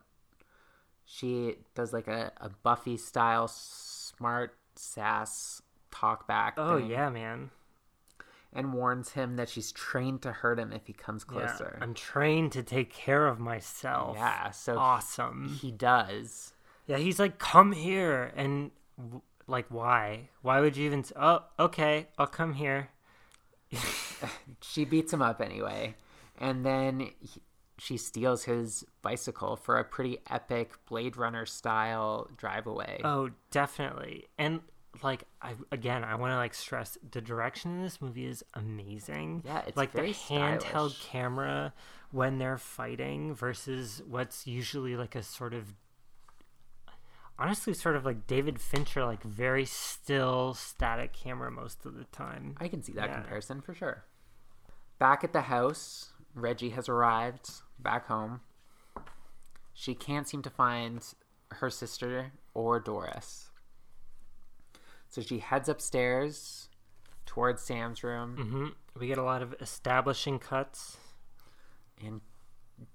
[1.05, 6.55] She does like a, a Buffy style smart sass talk back.
[6.57, 7.51] Oh thing yeah, man.
[8.53, 11.79] And warns him that she's trained to hurt him if he comes Yeah, closer.
[11.81, 14.17] I'm trained to take care of myself.
[14.19, 15.57] Yeah, so awesome.
[15.61, 16.53] he does.
[16.87, 18.73] Yeah, he's like, come here, and
[19.47, 20.31] like, why?
[20.43, 21.05] Why would you even?
[21.15, 22.89] Oh, okay, I'll come here.
[24.63, 25.95] She beats him up anyway.
[26.39, 27.41] And then he,
[27.79, 33.01] she steals his bicycle for a pretty epic Blade Runner style drive away.
[33.05, 34.25] Oh, definitely.
[34.39, 34.61] And
[35.03, 39.43] like, I again, I want to like stress the direction in this movie is amazing.
[39.45, 41.05] Yeah, it's like very the handheld stylish.
[41.07, 41.73] camera
[42.11, 45.75] when they're fighting versus what's usually like a sort of
[47.39, 52.57] honestly sort of like David Fincher like very still static camera most of the time.
[52.61, 53.15] I can see that Yeah.
[53.21, 54.05] comparison for sure.
[54.99, 58.41] Back at the house, Reggie has arrived back home.
[59.73, 61.03] She can't seem to find
[61.53, 63.50] her sister or Doris.
[65.11, 66.69] So she heads upstairs
[67.27, 70.97] towards Sam's room hmm We get a lot of establishing cuts.
[72.03, 72.21] and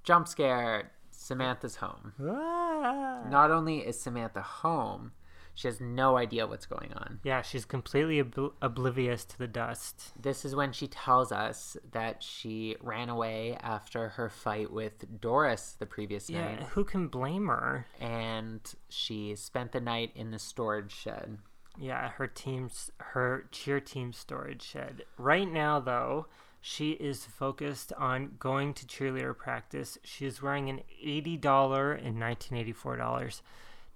[0.03, 0.91] jump scare.
[1.11, 2.13] Samantha's home.
[2.21, 3.23] Ah.
[3.29, 5.13] Not only is Samantha home,
[5.53, 7.19] she has no idea what's going on.
[7.23, 10.11] Yeah, she's completely obl- oblivious to the dust.
[10.21, 15.75] This is when she tells us that she ran away after her fight with Doris
[15.79, 17.87] the previous Yeah, night, who can blame her?
[17.99, 18.59] and
[18.89, 21.37] she spent the night in the storage shed.
[21.77, 25.03] Yeah, her team's her cheer team storage shed.
[25.17, 26.27] Right now though,
[26.61, 29.97] she is focused on going to cheerleader practice.
[30.03, 33.41] She is wearing an $80 and $1984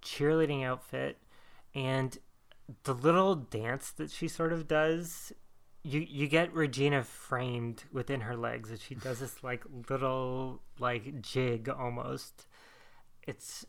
[0.01, 1.17] cheerleading outfit
[1.75, 2.17] and
[2.83, 5.33] the little dance that she sort of does
[5.83, 11.21] you you get Regina framed within her legs and she does this like little like
[11.21, 12.47] jig almost.
[13.25, 13.65] It's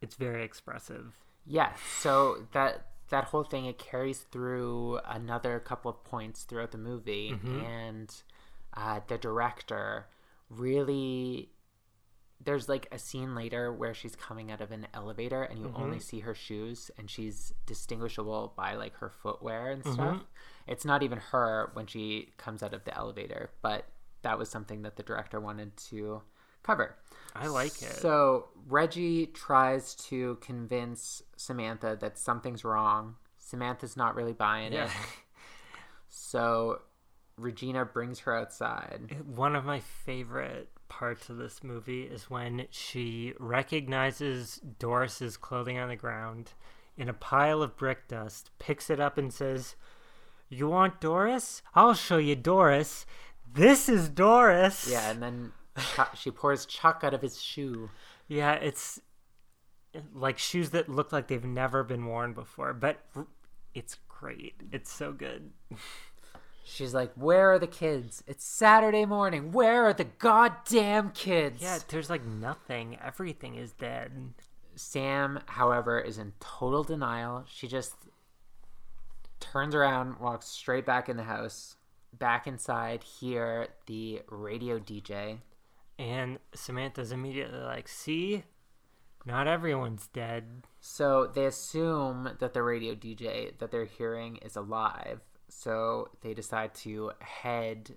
[0.00, 1.14] it's very expressive.
[1.46, 6.78] Yeah, so that that whole thing it carries through another couple of points throughout the
[6.78, 7.64] movie, mm-hmm.
[7.64, 8.14] and
[8.76, 10.06] uh, the director
[10.48, 11.50] really.
[12.42, 15.82] There's like a scene later where she's coming out of an elevator and you mm-hmm.
[15.82, 19.92] only see her shoes and she's distinguishable by like her footwear and mm-hmm.
[19.92, 20.22] stuff.
[20.66, 23.84] It's not even her when she comes out of the elevator, but
[24.22, 26.22] that was something that the director wanted to
[26.62, 26.96] cover.
[27.34, 27.92] I like it.
[27.96, 33.16] So Reggie tries to convince Samantha that something's wrong.
[33.38, 34.84] Samantha's not really buying Yeah.
[34.86, 34.90] it.
[36.08, 36.80] So
[37.36, 39.16] Regina brings her outside.
[39.26, 45.88] One of my favorite parts of this movie is when she recognizes Doris's clothing on
[45.88, 46.52] the ground
[46.96, 49.76] in a pile of brick dust, picks it up and says,
[50.48, 51.62] "You want Doris?
[51.74, 53.06] I'll show you Doris."
[53.52, 54.88] This is Doris.
[54.90, 57.90] Yeah, and then Chuck, she pours Chuck out of his shoe.
[58.28, 59.00] Yeah, it's
[60.14, 63.04] like shoes that look like they've never been worn before, but
[63.74, 64.54] it's great.
[64.72, 65.50] It's so good.
[66.64, 68.22] She's like, "Where are the kids?
[68.26, 69.50] It's Saturday morning.
[69.50, 72.96] Where are the goddamn kids?" Yeah, there's like nothing.
[73.02, 74.34] Everything is dead.
[74.76, 77.44] Sam, however, is in total denial.
[77.48, 77.94] She just
[79.40, 81.76] turns around, walks straight back in the house.
[82.12, 85.38] Back inside, hear the radio DJ.
[86.00, 88.44] And Samantha's immediately like, see?
[89.26, 90.64] Not everyone's dead.
[90.80, 95.20] So they assume that the radio DJ that they're hearing is alive.
[95.48, 97.96] So they decide to head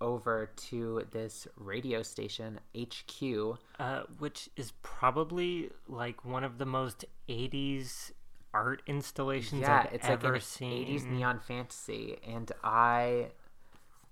[0.00, 3.56] over to this radio station, HQ.
[3.78, 8.10] Uh, which is probably like one of the most 80s
[8.52, 10.86] art installations Yeah, I've it's ever like an seen.
[10.88, 12.18] 80s neon fantasy.
[12.26, 13.28] And I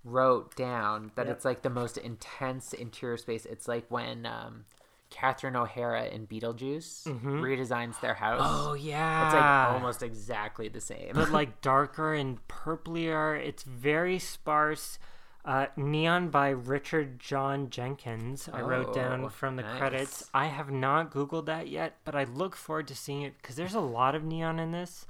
[0.04, 1.36] wrote down that Yep.
[1.36, 3.46] it's like the most intense interior space.
[3.46, 4.64] It's like when um,
[5.10, 8.40] Catherine O'Hara in Beetlejuice redesigns their house.
[8.42, 8.68] Mm-hmm.
[8.70, 9.26] Oh, yeah.
[9.26, 11.12] It's like almost exactly the same.
[11.14, 13.38] but like darker and purplier.
[13.38, 14.98] It's very sparse.
[15.44, 18.48] Uh, Neon by Richard John Jenkins.
[18.52, 19.76] I wrote down Oh, from the nice.
[19.76, 20.30] credits.
[20.32, 23.74] I have not Googled that yet, but I look forward to seeing it because there's
[23.74, 25.04] a lot of neon in this.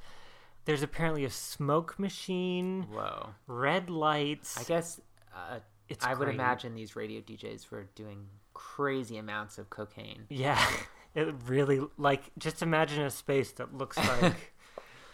[0.64, 3.30] There's apparently a smoke machine, Whoa.
[3.46, 4.58] red lights.
[4.58, 5.00] I guess
[5.34, 5.58] uh,
[5.88, 10.26] It's I would imagine these radio DJs were doing crazy amounts of cocaine.
[10.28, 10.64] Yeah,
[11.14, 14.54] it really like just imagine a space that looks like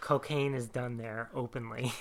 [0.01, 1.93] cocaine is done there openly.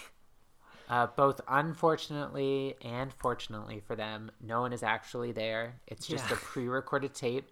[0.89, 5.81] Uh, both unfortunately and fortunately for them, no one is actually there.
[5.87, 7.51] It's just a pre-recorded tape,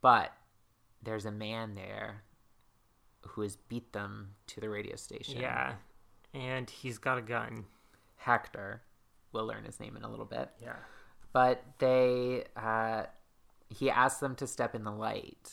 [0.00, 0.32] but
[1.02, 2.22] there's a man there
[3.26, 5.40] who has beat them to the radio station.
[5.40, 5.74] Yeah,
[6.34, 7.64] and he's got a gun.
[8.16, 8.82] Hector.
[9.32, 10.50] We'll learn his name in a little bit.
[10.62, 10.76] Yeah.
[11.32, 13.04] but they uh,
[13.68, 15.50] he asks them to step in the light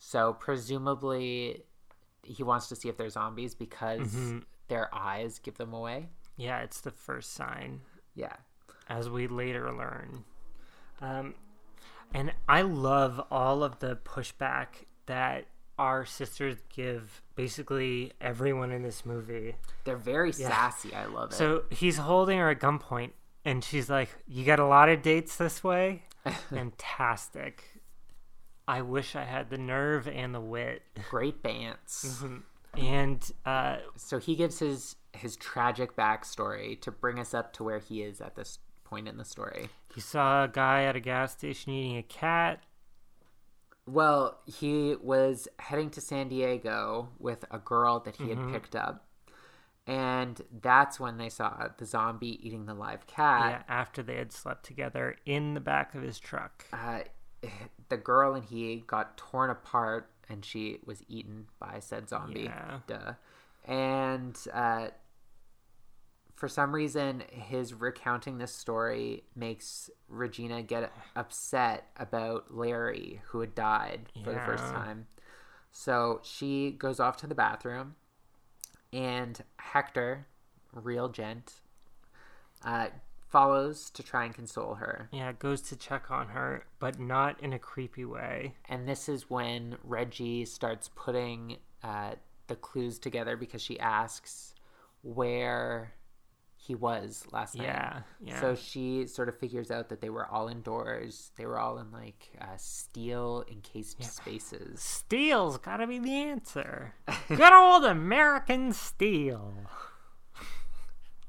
[0.00, 1.64] so presumably
[2.22, 4.38] he wants to see if they're zombies because Mm-hmm.
[4.68, 7.80] their eyes give them away Yeah, it's the first sign,
[8.14, 8.36] yeah
[8.88, 10.24] as we later learn.
[11.00, 11.34] Um,
[12.14, 15.46] and I love all of the pushback that
[15.78, 19.54] our sisters give basically everyone in this movie.
[19.84, 23.12] they're very sassy i love it So he's holding her at gunpoint,
[23.44, 26.02] and she's like, "You got a lot of dates this way."
[26.50, 27.64] Fantastic.
[28.66, 30.82] I wish I had the nerve and the wit.
[31.08, 32.22] great bants
[32.76, 37.78] And uh, so he gives his his tragic backstory to bring us up to where
[37.78, 41.32] he is at this point in the story he saw a guy at a gas
[41.32, 42.62] station eating a cat.
[43.88, 48.44] Well, he was heading to San Diego with a girl that he Mm-hmm.
[48.44, 49.04] had picked up.
[49.86, 53.50] And that's when they saw the zombie eating the live cat.
[53.68, 56.66] yeah, after they had slept together in the back of his truck.
[56.72, 57.00] Uh,
[57.88, 62.42] the girl and he got torn apart and she was eaten by said zombie.
[62.42, 62.80] Yeah.
[62.86, 63.12] Duh.
[63.64, 64.88] And uh,
[66.38, 73.56] for some reason, his recounting this story makes Regina get upset about Larry, who had
[73.56, 75.08] died for the first time.
[75.72, 77.96] So she goes off to the bathroom,
[78.92, 80.28] and Hector,
[80.72, 81.54] real gent,
[82.64, 82.90] uh,
[83.28, 85.08] follows to try and console her.
[85.10, 88.54] Yeah, goes to check on her, but not in a creepy way.
[88.68, 92.12] And this is when Reggie starts putting uh,
[92.46, 94.54] the clues together because she asks
[95.02, 95.94] where
[96.68, 97.64] he was last night.
[97.64, 98.40] Yeah, yeah.
[98.42, 101.32] So she sort of figures out that they were all indoors.
[101.38, 104.80] They were all in like uh, steel encased spaces.
[104.80, 106.94] Steel's gotta be the answer.
[107.28, 109.54] Good old American steel.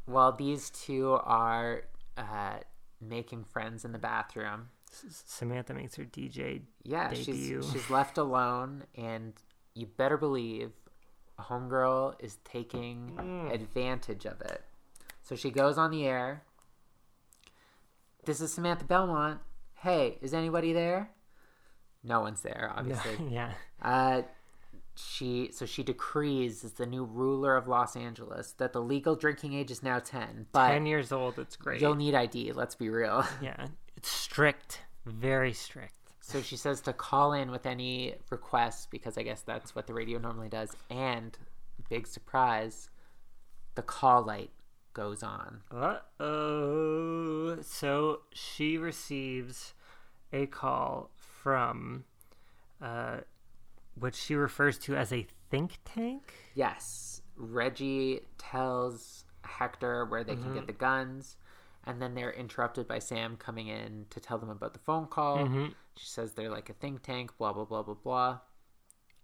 [0.06, 1.84] While these two are
[2.18, 2.58] uh,
[3.00, 4.70] making friends in the bathroom.
[4.92, 7.62] S- Samantha makes her DJ Yeah, debut.
[7.62, 9.34] she's she's left alone, and
[9.76, 10.72] you better believe
[11.38, 13.54] a homegirl is taking Mm.
[13.54, 14.64] advantage of it.
[15.30, 16.42] So she goes on the air.
[18.26, 19.40] This is Samantha Belmont.
[19.76, 21.12] Hey, is anybody there?
[22.04, 23.16] No one's there, obviously.
[23.30, 23.52] yeah.
[23.80, 24.24] Uh,
[24.96, 29.54] she so she decrees as the new ruler of Los Angeles that the legal drinking
[29.54, 31.80] age is now ten, but 10 years old, it's great.
[31.80, 32.54] you'll need ID.
[32.54, 33.24] Let's be real.
[33.40, 34.82] Yeah, it's strict.
[35.06, 35.94] Very strict.
[36.22, 39.94] So she says to call in with any requests because I guess that's what the
[39.94, 40.76] radio normally does.
[40.90, 41.38] And
[41.88, 42.90] big surprise,
[43.76, 44.50] the call light
[44.94, 45.62] goes on.
[45.72, 47.58] Uh oh.
[47.62, 49.74] So she receives
[50.32, 52.04] a call from
[52.82, 53.18] uh,
[53.96, 56.34] what she refers to as a think tank.
[56.56, 61.38] Yes, Reggie tells Hector where they can get the guns,
[61.86, 65.40] and then they're interrupted by Sam coming in to tell them about the phone call.
[65.40, 65.68] Mm-hmm.
[65.96, 68.40] She says they're like a think tank, blah blah blah blah blah.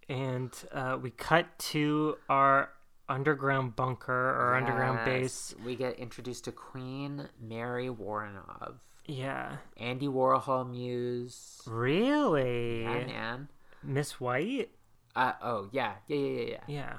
[0.07, 2.69] And uh, we cut to our
[3.07, 5.53] underground bunker or underground base.
[5.63, 8.75] We get introduced to Queen Mary Woronov,
[9.05, 9.57] Yeah.
[9.77, 11.61] Andy Warhol muse.
[11.67, 12.83] Really?
[12.83, 13.49] Yeah, man.
[13.83, 14.71] Miss White?
[15.15, 16.59] Uh, oh yeah, yeah, yeah, yeah, yeah.
[16.67, 16.97] Yeah.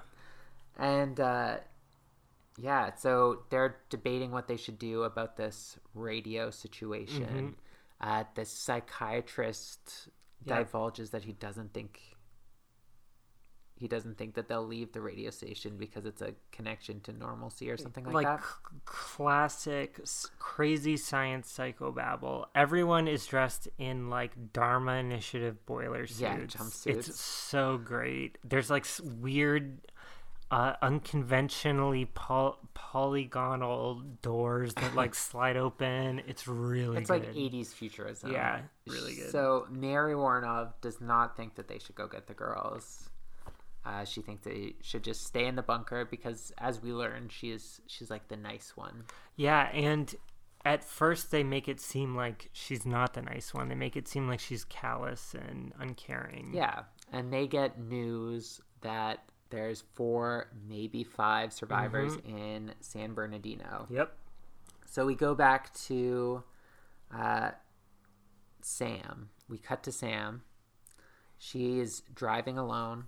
[0.78, 1.56] And uh,
[2.56, 7.56] yeah, so they're debating what they should do about this radio situation.
[8.00, 10.08] Uh, the psychiatrist
[10.44, 10.58] Yeah.
[10.58, 12.00] divulges that he doesn't think
[13.78, 17.70] he doesn't think that they'll leave the radio station because it's a connection to normalcy
[17.70, 18.40] or something like, Like, that.
[18.40, 20.00] c- classic
[20.38, 22.46] crazy science psychobabble.
[22.54, 26.20] Everyone is dressed in like Dharma Initiative boiler suits.
[26.20, 26.86] Yeah, jumpsuits.
[27.08, 28.38] It's so great.
[28.44, 28.86] There's like
[29.20, 29.78] weird,
[30.50, 36.22] uh, unconventionally pol- polygonal doors that like slide open.
[36.26, 37.24] It's really It's good.
[37.26, 38.32] like 80s futurism.
[38.32, 39.30] Yeah, really good.
[39.30, 43.10] So Mary Woronov does not think that they should go get the girls.
[43.86, 47.50] Uh, she thinks they should just stay in the bunker because, as we learn, she
[47.50, 49.04] is she's like the nice one.
[49.36, 50.12] Yeah, and
[50.64, 53.68] at first they make it seem like she's not the nice one.
[53.68, 56.50] They make it seem like she's callous and uncaring.
[56.52, 56.82] Yeah,
[57.12, 59.20] and they get news that
[59.50, 63.86] there's four, maybe five survivors in San Bernardino.
[63.88, 64.12] Yep.
[64.86, 66.42] So we go back to
[67.16, 67.50] uh,
[68.62, 69.28] Sam.
[69.48, 70.42] We cut to Sam.
[71.38, 73.04] She is driving alone,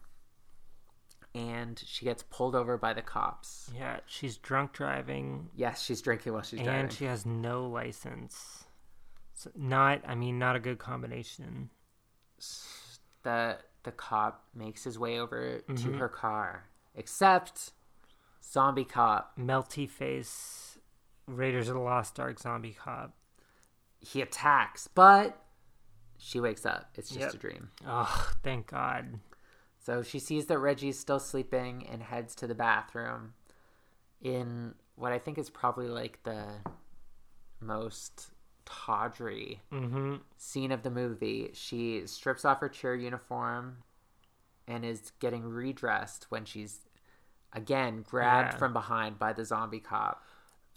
[1.34, 3.70] and she gets pulled over by the cops.
[3.76, 6.84] Yeah, she's drunk driving Yes, she's drinking while she's and driving.
[6.84, 8.64] And she has no license.
[9.34, 11.70] So not, I mean, not a good combination.
[13.22, 15.98] the the cop makes his way over to Mm-hmm.
[15.98, 16.64] her car,
[16.94, 17.70] except
[18.44, 19.38] zombie cop.
[19.38, 20.78] Melty face,
[21.26, 23.14] Raiders of the Lost Ark zombie cop.
[24.00, 25.40] He attacks, but
[26.18, 26.90] she wakes up.
[26.96, 27.34] It's just Yep.
[27.34, 27.70] a dream.
[27.86, 29.20] Oh, thank God.
[29.88, 33.32] So she sees that Reggie's still sleeping and heads to the bathroom
[34.20, 36.44] in what I think is probably like the
[37.58, 38.32] most
[38.66, 40.16] tawdry Mm-hmm.
[40.36, 41.52] scene of the movie.
[41.54, 43.78] She strips off her cheer uniform
[44.66, 46.80] and is getting redressed when she's
[47.54, 48.58] again grabbed Yeah.
[48.58, 50.22] from behind by the zombie cop.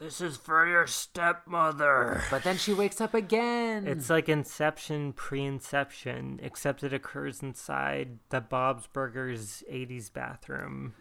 [0.01, 2.23] This is for your stepmother.
[2.31, 3.87] But then she wakes up again.
[3.87, 10.95] It's like Inception pre-Inception, except it occurs inside the Bob's Burgers 80s bathroom.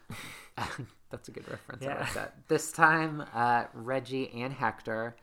[1.11, 1.82] That's a good reference.
[1.82, 2.01] I Yeah.
[2.01, 2.34] like that.
[2.48, 5.16] This time, uh, Reggie and Hector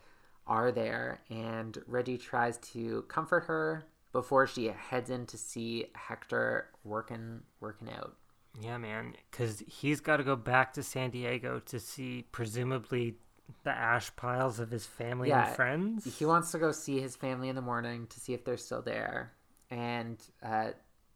[0.44, 6.70] are there, and Reggie tries to comfort her before she heads in to see Hector
[6.82, 8.16] working working out.
[8.60, 13.18] Yeah, man, because he's got to go back to San Diego to see presumably
[13.64, 16.04] the ash piles of his family Yeah, and friends.
[16.04, 18.82] He wants to go see his family in the morning to see if they're still
[18.82, 19.32] there,
[19.70, 20.70] and uh,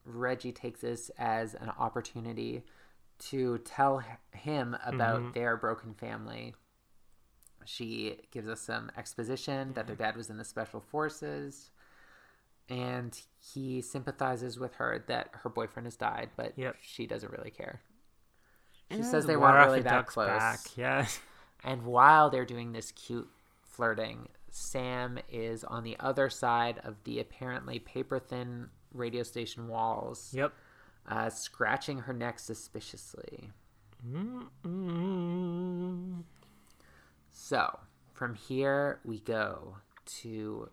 [0.05, 2.65] Reggie takes this as an opportunity
[3.31, 4.03] to tell
[4.33, 5.33] him about Mm-hmm.
[5.35, 6.55] their broken family.
[7.65, 11.71] She gives us some exposition that their dad was in the special forces,
[12.69, 16.77] and he sympathizes with her that her boyfriend has died, but Yep.
[16.81, 17.83] she doesn't really care.
[18.91, 20.27] She Yeah, says they weren't really that close.
[20.27, 21.07] back, Yeah.
[21.65, 23.29] And while they're doing this cute
[23.63, 30.31] flirting, Sam is on the other side of the apparently paper thin radio station walls,
[30.35, 30.53] Yep.
[31.09, 33.51] uh, scratching her neck suspiciously.
[34.73, 36.25] Mm.
[37.31, 37.79] So,
[38.13, 39.77] from here we go
[40.21, 40.69] to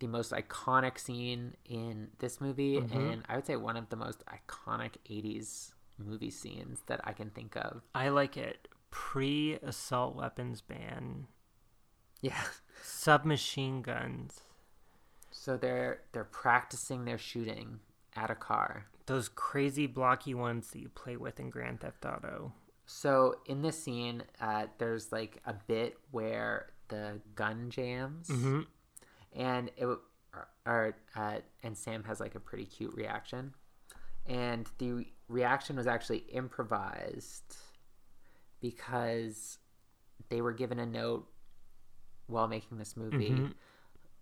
[0.00, 4.24] the most iconic scene in this movie, and I would say one of the most
[4.26, 7.82] iconic 80s movie scenes that I can think of.
[7.94, 8.66] I like it.
[8.92, 11.26] Pre assault weapons ban,
[12.20, 12.40] Yeah.
[12.82, 14.42] submachine guns,
[15.32, 17.80] So they're they're practicing their shooting
[18.14, 18.86] at a car.
[19.06, 22.52] those crazy blocky ones that you play with in Grand Theft Auto.
[22.86, 28.66] So in this scene, uh, there's like a bit where the gun jams, Mhm.
[29.32, 29.86] and it
[30.66, 33.54] or uh, and Sam has like a pretty cute reaction,
[34.26, 37.56] and the reaction was actually improvised
[38.62, 39.58] because
[40.30, 41.28] they were given a note
[42.28, 43.30] while making this movie.
[43.30, 43.52] Mhm.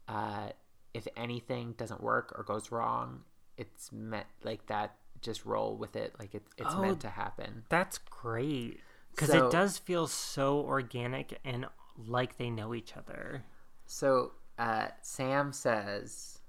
[0.08, 0.48] Uh,
[0.92, 3.22] if anything doesn't work or goes wrong,
[3.56, 4.96] it's meant like that.
[5.20, 7.64] Just roll with it, like it, it's Oh, meant to happen.
[7.68, 8.80] That's great.
[9.10, 11.66] Because So- it does feel so organic and
[11.96, 13.44] like they know each other.
[13.86, 16.40] So uh, Sam says,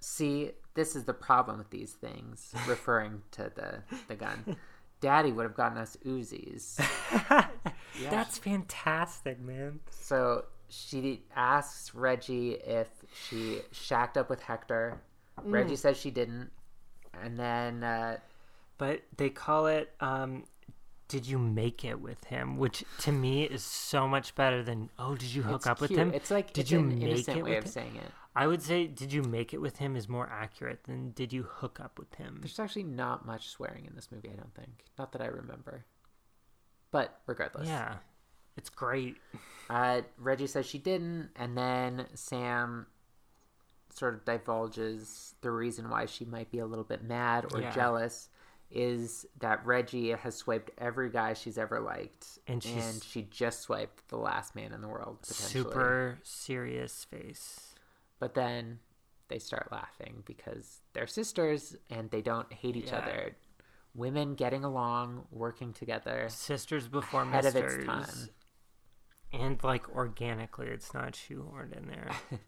[0.00, 4.56] "See, this is the problem with these things," referring to the the gun.
[5.00, 6.76] Daddy would have gotten us Uzis.
[8.10, 9.80] That's fantastic, man.
[9.90, 12.88] So she asks Reggie if
[13.28, 15.00] she shacked up with Hector.
[15.42, 16.50] Reggie says she didn't.
[17.22, 18.18] And then uh,
[18.76, 20.44] But they call it um
[21.08, 22.58] did you make it with him?
[22.58, 25.90] Which to me is so much better than oh did you hook it's up with
[25.90, 26.12] him?
[26.12, 27.70] It's like did it's you an make innocent it way with of him?
[27.70, 28.12] saying it.
[28.36, 31.42] I would say did you make it with him is more accurate than did you
[31.42, 32.38] hook up with him?
[32.40, 34.84] There's actually not much swearing in this movie, I don't think.
[34.98, 35.84] Not that I remember.
[36.90, 37.68] But regardless.
[37.68, 37.96] Yeah.
[38.56, 39.16] It's great.
[39.70, 42.86] Uh, Reggie says she didn't, and then Sam
[43.90, 47.70] sort of divulges the reason why she might be a little bit mad or Yeah.
[47.72, 48.28] jealous
[48.70, 54.06] is that Reggie has swiped every guy she's ever liked, And she's- she just swiped
[54.08, 55.22] the last man in the world.
[55.22, 55.48] Potentially.
[55.64, 57.74] Super serious face.
[58.18, 58.80] But then
[59.28, 62.98] they start laughing because they're sisters and they don't hate each Yeah.
[62.98, 63.36] other.
[63.94, 66.28] Women getting along, working together.
[66.28, 67.84] Sisters before Ahead of its misters.
[67.84, 68.30] time.
[69.32, 72.10] And like organically, it's not shoehorned in there.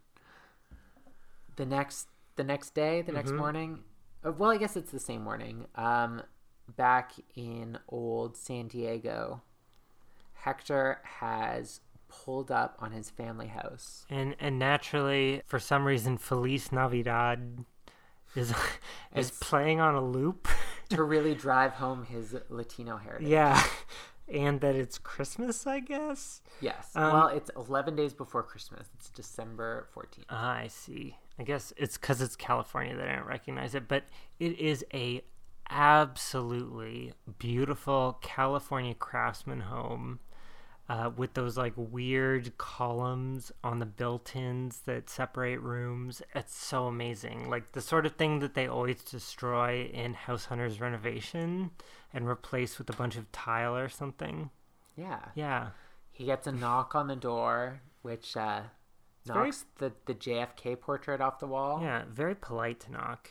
[1.56, 3.12] the next the next day the Mm-hmm.
[3.12, 3.80] next morning
[4.26, 6.22] uh, well i guess it's the same morning um
[6.76, 9.42] back in old san diego
[10.34, 14.04] hector has pulled up on his family house.
[14.10, 17.64] And and naturally, for some reason, Feliz Navidad
[18.36, 18.50] is
[19.14, 20.48] is It's- playing on a loop.
[20.90, 23.28] to really drive home his latino heritage.
[23.28, 23.62] Yeah,
[24.32, 26.42] and that it's Christmas, I guess.
[26.60, 26.90] yes.
[26.94, 28.88] Um, well it's 11 days before christmas.
[28.94, 31.16] It's december 14th Ah, I see.
[31.38, 34.04] I guess it's because it's California that I don't recognize it, but
[34.38, 35.22] it is a
[35.70, 40.18] absolutely beautiful California craftsman home
[40.90, 46.20] uh, with those like weird columns on the built-ins that separate rooms.
[46.34, 47.48] It's so amazing.
[47.48, 51.70] Like the sort of thing that they always destroy in House Hunters renovation
[52.12, 54.50] and replace with a bunch of tile or something.
[54.96, 55.68] yeah Yeah.
[56.10, 58.62] he gets a knock on the door which uh
[59.24, 63.30] very- knocks the, the jfk portrait off the wall Yeah, very polite to knock.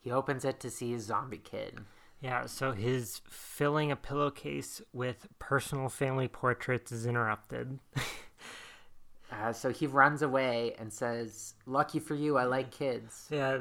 [0.00, 1.80] he opens it to see a zombie kid
[2.22, 7.78] Yeah, so his filling a pillowcase with personal family portraits is interrupted.
[9.32, 13.60] Uh, so he runs away and says, "Lucky for you, I like kids." yeah,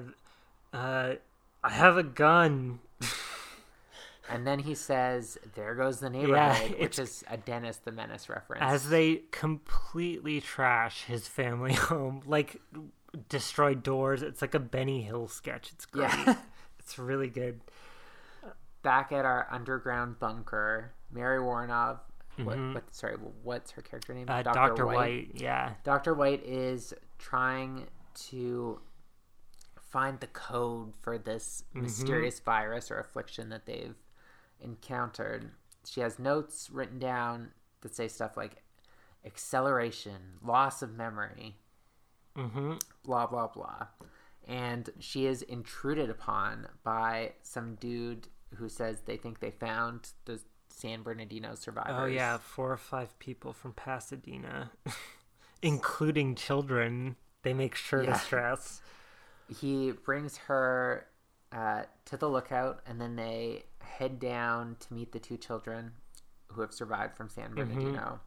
[0.73, 1.13] uh,
[1.63, 2.79] I have a gun.
[4.29, 8.63] And then he says, "There goes the neighborhood," which is a Dennis the Menace reference.
[8.63, 12.61] As they completely trash his family home, like
[13.27, 14.21] destroy doors.
[14.21, 15.71] It's like a Benny Hill sketch.
[15.73, 16.09] It's great.
[16.09, 16.35] yeah.
[16.79, 17.59] It's really good.
[18.83, 21.99] Back at our underground bunker, Mary Woronov.
[22.37, 22.95] What, what?
[22.95, 24.25] Sorry, what's her character name?
[24.27, 24.47] Mm-hmm.
[24.49, 24.85] Uh, Dr.
[24.87, 25.31] White.
[25.35, 25.73] yeah.
[25.83, 26.13] Dr.
[26.15, 27.87] White is trying
[28.29, 28.79] to
[29.79, 31.83] find the code for this Mm-hmm.
[31.83, 33.95] mysterious virus or affliction that they've
[34.59, 35.51] encountered.
[35.85, 37.49] She has notes written down
[37.81, 38.63] that say stuff like
[39.25, 41.55] acceleration, loss of memory,
[42.37, 42.75] Mm-hmm.
[43.03, 43.87] blah, blah, blah.
[44.47, 48.27] And she is intruded upon by some dude
[48.57, 50.39] who says they think they found the
[50.69, 51.93] San Bernardino survivors.
[51.97, 54.71] Oh yeah, four or five people from Pasadena,
[55.61, 57.15] including children.
[57.43, 58.13] They make sure Yeah.
[58.13, 58.81] to stress.
[59.59, 61.07] he brings her
[61.51, 65.91] uh, to the lookout and then they head down to meet the two children
[66.47, 68.21] who have survived from san bernardino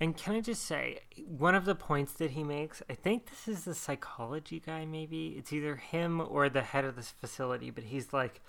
[0.00, 3.46] And can I just say, one of the points that he makes, I think this
[3.48, 5.34] is the psychology guy, maybe.
[5.38, 8.40] It's either him or the head of this facility, but he's like,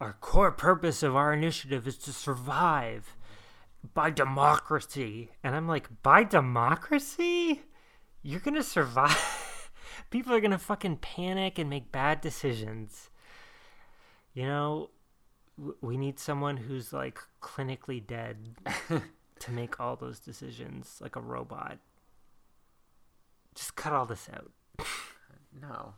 [0.00, 3.16] our core purpose of our initiative is to survive
[3.94, 5.30] by democracy.
[5.42, 7.62] And I'm like, by democracy?
[8.22, 9.70] You're going to survive?
[10.10, 13.10] People are going to fucking panic and make bad decisions.
[14.34, 14.90] You know,
[15.80, 18.36] we need someone who's like clinically dead
[19.40, 21.78] to make all those decisions like a robot.
[23.54, 24.50] Just cut all this out.
[25.60, 25.94] no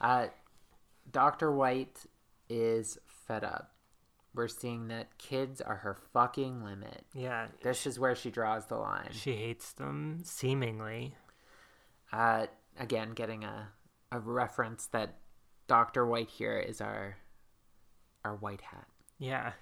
[0.00, 0.26] uh,
[1.10, 2.00] dr white
[2.48, 3.72] is fed up
[4.34, 8.76] we're seeing that kids are her fucking limit Yeah, this is where she draws the
[8.76, 11.14] line she hates them seemingly.
[12.12, 12.46] uh,
[12.78, 13.68] again getting a,
[14.10, 15.16] a reference that
[15.68, 17.16] dr white here is our
[18.24, 18.86] our white hat
[19.18, 19.52] Yeah.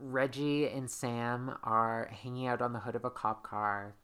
[0.00, 3.94] Reggie and Sam are hanging out on the hood of a cop car.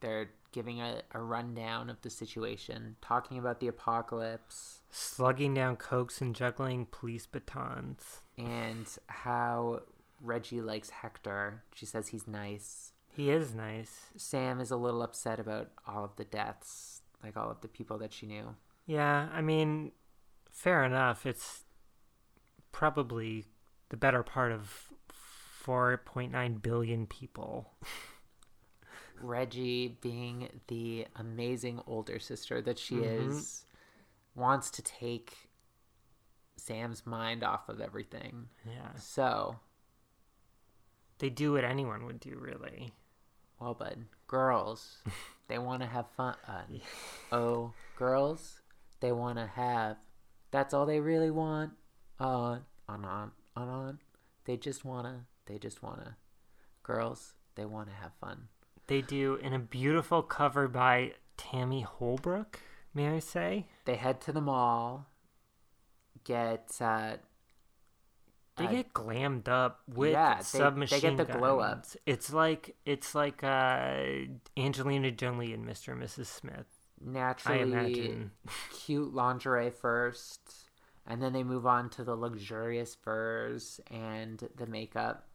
[0.00, 6.20] They're giving a, a rundown of the situation, talking about the apocalypse Slugging down cokes
[6.20, 8.20] and juggling police batons.
[8.38, 9.80] and how
[10.20, 11.62] Reggie likes Hector.
[11.74, 12.92] She says he's nice.
[13.08, 14.06] He is nice.
[14.16, 17.98] Sam is a little upset about all of the deaths, like all of the people
[17.98, 18.54] that she knew.
[18.86, 19.92] Yeah, I mean,
[20.50, 21.24] fair enough.
[21.26, 21.64] It's
[22.72, 23.46] probably
[23.88, 24.88] the better part of
[25.64, 27.72] 4.9 billion people.
[29.20, 33.30] Reggie, being the amazing older sister that she mm-hmm.
[33.30, 33.64] is,
[34.34, 35.34] wants to take
[36.56, 38.48] Sam's mind off of everything.
[38.66, 38.94] Yeah.
[38.98, 39.56] So,
[41.18, 42.92] They do what anyone would do, really.
[43.60, 44.98] well, bud, girls,
[45.48, 46.36] they want to have fun.
[46.46, 46.62] Uh,
[47.32, 48.60] oh, girls,
[49.00, 49.96] they want to have.
[50.50, 51.72] That's all they really want.
[52.20, 53.98] On, on, on, on, on.
[54.44, 55.26] They just wanna.
[55.46, 56.16] They just wanna.
[56.82, 58.48] Girls, they want to have fun.
[58.86, 62.60] They do in a beautiful cover by Tami Holbrook,
[62.92, 63.66] may I say?
[63.86, 65.06] They head to the mall.
[66.24, 67.16] Get uh,
[68.56, 71.82] They Uh, get glammed up with yeah, they- they get the glow up.
[71.82, 71.96] guns.
[72.06, 74.04] It's like it's like uh,
[74.56, 75.92] Angelina Jolie and Mr.
[75.92, 76.26] and Mrs.
[76.26, 76.66] Smith.
[77.00, 78.30] naturally I imagine.
[78.70, 80.68] cute lingerie first,
[81.06, 85.26] and then they move on to the luxurious furs and the makeup.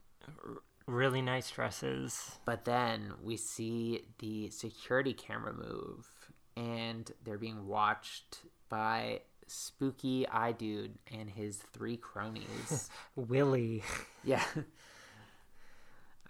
[0.89, 2.39] Really nice dresses.
[2.45, 6.09] But then we see the security camera move,
[6.57, 12.89] and they're being watched by spooky eye dude and his three cronies.
[13.15, 13.83] Willie.
[14.23, 14.43] yeah.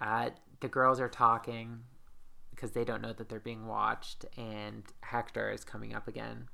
[0.01, 1.79] Uh, the girls are talking
[2.51, 6.49] because they don't know that they're being watched, and Hector is coming up again.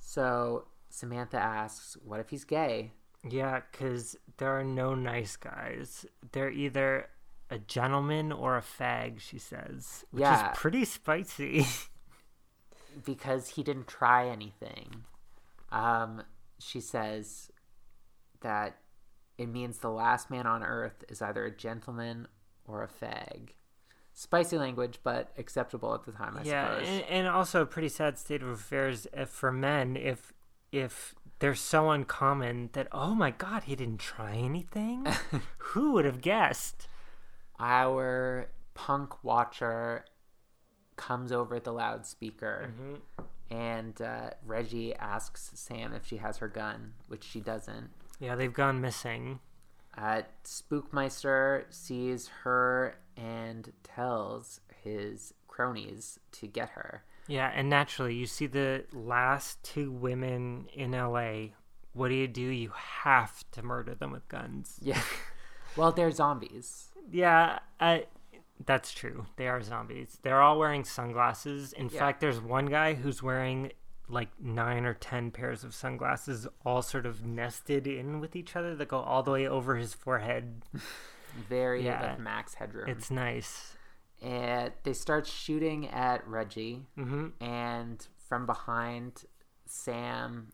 [0.00, 2.92] So Samantha asks, What if he's gay?
[3.28, 6.06] Yeah, because there are no nice guys.
[6.32, 7.08] They're either
[7.52, 10.04] a gentleman or a fag, she says.
[10.10, 10.50] Which Yeah.
[10.52, 11.66] is pretty spicy.
[13.04, 15.04] because he didn't try anything.
[15.70, 16.22] Um,
[16.58, 17.50] she says
[18.40, 18.78] that
[19.38, 22.28] it means the last man on earth is either a gentleman
[22.66, 23.50] or a fag.
[24.14, 26.88] Spicy language, but acceptable at the time, I yeah, suppose.
[26.88, 30.32] and, and also a pretty sad state of affairs if, for men if
[30.70, 35.06] if they're so uncommon that oh my god, he didn't try anything.
[35.58, 36.88] Who would have guessed?
[37.62, 40.04] Our punk watcher
[40.96, 42.72] comes over the loudspeaker,
[43.50, 47.90] and uh, Reggie asks Sam if she has her gun, which she doesn't.
[48.18, 49.38] Yeah, they've gone missing.
[49.96, 57.04] Uh, Spookmeister sees her and tells his cronies to get her.
[57.28, 61.50] Yeah, and naturally, you see the last two women in LA.
[61.92, 62.40] What do you do?
[62.40, 64.80] You have to murder them with guns.
[64.82, 65.00] Yeah.
[65.76, 66.88] well, they're zombies.
[67.10, 68.06] Yeah, I,
[68.64, 69.26] that's true.
[69.36, 70.18] They are zombies.
[70.22, 71.72] They're all wearing sunglasses.
[71.72, 71.98] In Yeah.
[71.98, 73.72] fact, there's one guy who's wearing
[74.08, 78.74] like nine or ten pairs of sunglasses, all sort of nested in with each other
[78.76, 80.62] that go all the way over his forehead.
[81.48, 82.00] Very Yeah.
[82.10, 82.88] like max headroom.
[82.88, 83.76] It's nice.
[84.20, 89.24] and they start shooting at Reggie, hmm and from behind,
[89.66, 90.52] Sam,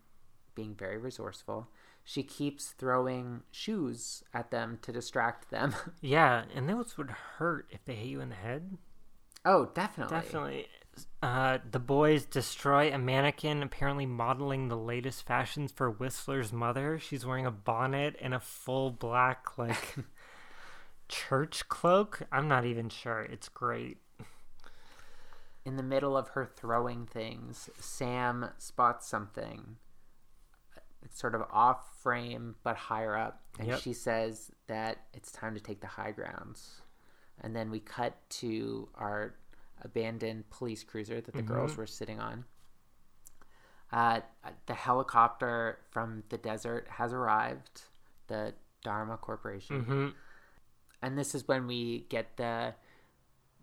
[0.54, 1.68] being very resourceful,
[2.08, 5.74] she keeps throwing shoes at them to distract them.
[6.00, 8.78] Yeah, and those would hurt if they hit you in the head.
[9.44, 10.16] oh, definitely.
[10.16, 10.66] Definitely.
[11.22, 16.98] Uh, the boys destroy a mannequin apparently modeling the latest fashions for Whistler's mother.
[16.98, 19.96] She's wearing a bonnet and a full black, like,
[21.08, 22.22] church cloak.
[22.32, 23.20] I'm not even sure.
[23.20, 23.98] It's great.
[25.66, 29.76] in the middle of her throwing things, Sam spots something.
[31.10, 33.80] Sort of off frame but higher up, and Yep.
[33.80, 36.82] she says that it's time to take the high grounds.
[37.40, 39.34] And then we cut to our
[39.82, 42.44] abandoned police cruiser that the girls were sitting on.
[43.90, 44.20] Uh,
[44.66, 47.82] the helicopter from the desert has arrived,
[48.26, 48.54] the
[48.84, 49.82] Dharma Corporation.
[49.84, 50.08] hmm
[51.02, 52.74] And this is when we get the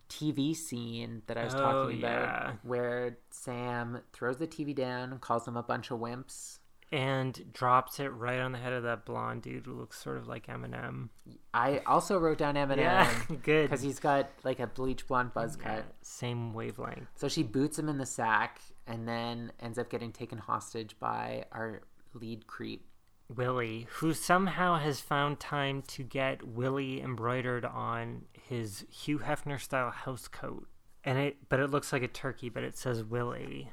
[0.09, 2.53] TV scene that I was Oh, talking about, yeah.
[2.63, 6.59] where Sam throws the TV down and calls them a bunch of wimps.
[6.95, 10.27] And drops it right on the head of that blonde dude who looks sort of
[10.27, 11.09] like Eminem.
[11.53, 13.63] I also wrote down Eminem Yeah, good.
[13.63, 15.85] because he's got like a bleach blonde buzz Yeah, cut.
[16.01, 17.07] same wavelength.
[17.15, 21.45] So she boots him in the sack and then ends up getting taken hostage by
[21.51, 21.81] our
[22.13, 22.87] lead creep.
[23.27, 29.91] Willie, who somehow has found time to get Willie embroidered on his Hugh Hefner style
[29.91, 30.67] house coat.
[31.03, 33.69] And it but it looks like a turkey, but it says Willie.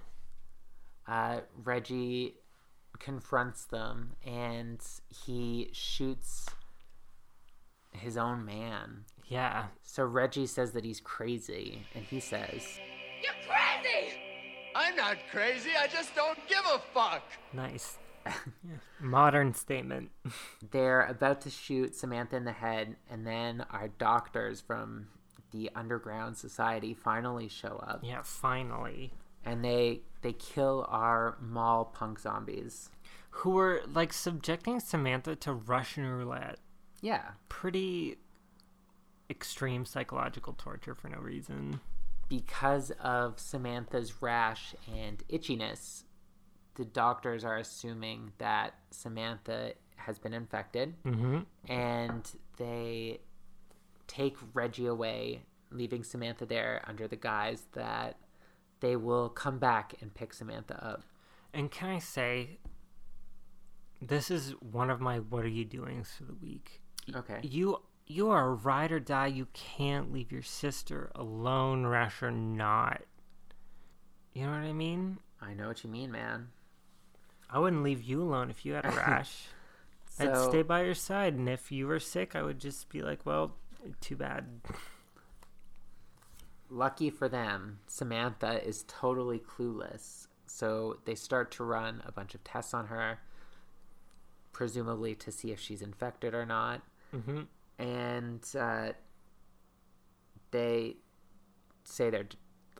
[1.06, 2.34] uh, Reggie
[3.02, 6.46] confronts them and he shoots
[7.92, 9.04] his own man.
[9.26, 9.66] Yeah.
[9.82, 12.62] So Reggie says that he's crazy, and he says,
[13.22, 14.18] You're crazy!
[14.74, 17.22] I'm not crazy, I just don't give a fuck.
[17.52, 17.98] Nice.
[18.26, 18.32] Yeah.
[19.00, 20.10] Modern statement.
[20.70, 25.08] they're about to shoot Samantha in the head, and then our doctors from
[25.50, 29.12] the underground society finally show up, Yeah, finally.
[29.44, 32.90] And they they kill our mall punk zombies.
[33.36, 36.58] Who were like subjecting Samantha to Russian roulette.
[37.00, 38.18] Yeah, Pretty
[39.30, 41.80] extreme psychological torture for no reason.
[42.28, 46.04] because of Samantha's rash and itchiness,
[46.76, 51.40] the doctors are assuming that Samantha has been infected, Mm-hmm.
[51.70, 53.20] and they
[54.06, 58.16] take Reggie away, leaving Samantha there under the guise that
[58.82, 61.04] they will come back and pick Samantha up.
[61.54, 62.58] And can I say,
[64.02, 66.82] this is one of my "What are you doing" for the week.
[67.14, 67.38] Okay.
[67.42, 69.28] You you are a ride or die.
[69.28, 73.02] You can't leave your sister alone, rash or not.
[74.32, 75.18] You know what I mean?
[75.40, 76.48] I know what you mean, man.
[77.48, 79.46] I wouldn't leave you alone if you had a rash.
[80.18, 83.24] I'd stay by your side, and if you were sick, I would just be like,
[83.24, 83.54] "Well,
[84.00, 84.46] too bad."
[86.72, 90.26] Lucky for them, Samantha is totally clueless.
[90.46, 93.18] So they start to run a bunch of tests on her,
[94.52, 96.80] presumably to see if she's infected or not.
[97.10, 97.42] hmm
[97.78, 98.92] And uh,
[100.50, 100.96] they
[101.84, 102.28] say they're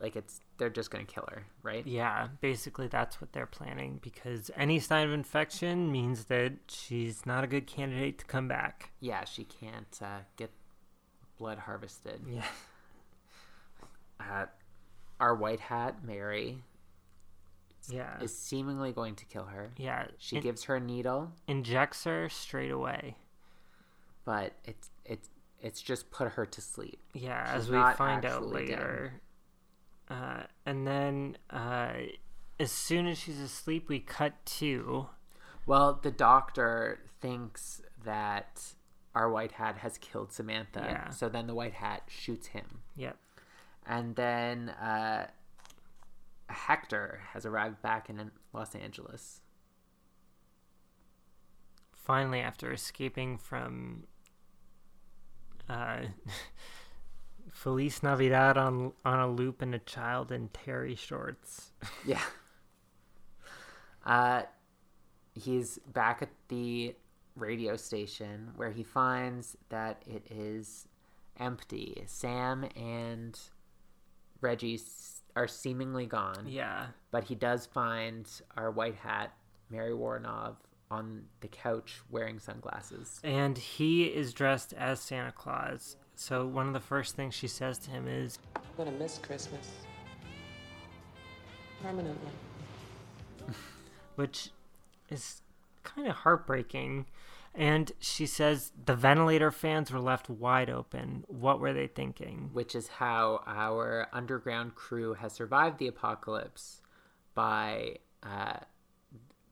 [0.01, 1.85] like it's they're just gonna kill her, right?
[1.85, 7.43] Yeah, basically that's what they're planning because any sign of infection means that she's not
[7.43, 8.91] a good candidate to come back.
[8.99, 10.51] Yeah, she can't uh, get
[11.37, 12.21] blood harvested.
[12.27, 12.45] Yeah.
[14.31, 14.45] Uh,
[15.19, 16.63] our white hat Mary
[17.89, 18.19] Yeah.
[18.21, 19.71] is seemingly going to kill her.
[19.77, 20.07] yeah.
[20.17, 23.17] She in- gives her a needle, injects her straight away.
[24.25, 25.29] but it's it's
[25.61, 26.99] it's just put her to sleep.
[27.13, 29.21] Yeah, She's as we find out later.
[30.09, 31.93] Uh, and then uh,
[32.59, 35.07] as soon as she's asleep, we cut to
[35.65, 38.61] Well, the doctor thinks that
[39.15, 40.81] our white hat has killed Samantha.
[40.83, 41.09] Yeah.
[41.09, 42.81] So then the white hat shoots him.
[42.95, 43.17] yep.
[43.85, 45.27] And then uh,
[46.49, 49.41] Hector has arrived back in Los Angeles.
[51.91, 54.03] Finally, after escaping from
[55.69, 56.01] uh,
[57.51, 61.71] Feliz Navidad on on a loop and a child in terry shorts.
[62.05, 62.21] Yeah.
[64.05, 64.41] Uh,
[65.33, 66.93] he's back at the
[67.37, 70.89] radio station where he finds that it is
[71.39, 72.03] empty.
[72.05, 73.39] Sam and
[74.43, 76.45] Reggie s- are seemingly gone.
[76.47, 76.87] Yeah.
[77.11, 79.33] But he does find our white hat,
[79.69, 80.55] Mary Woronov,
[80.91, 83.19] on the couch wearing sunglasses.
[83.23, 85.95] And he is dressed as Santa Claus.
[86.15, 89.71] So one of the first things she says to him is, I'm gonna miss Christmas.
[91.81, 92.31] Permanently.
[94.15, 94.49] which
[95.09, 95.41] is
[95.83, 97.05] kind of heartbreaking.
[97.55, 101.23] And she says the ventilator fans were left wide open.
[101.27, 102.49] What were they thinking?
[102.53, 106.81] which is how our underground crew has survived the apocalypse
[107.35, 108.57] by uh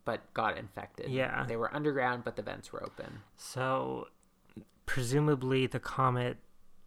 [0.04, 1.46] but got infected Yeah.
[1.48, 4.08] they were underground but the vents were open So,
[4.88, 6.38] presumably, the comet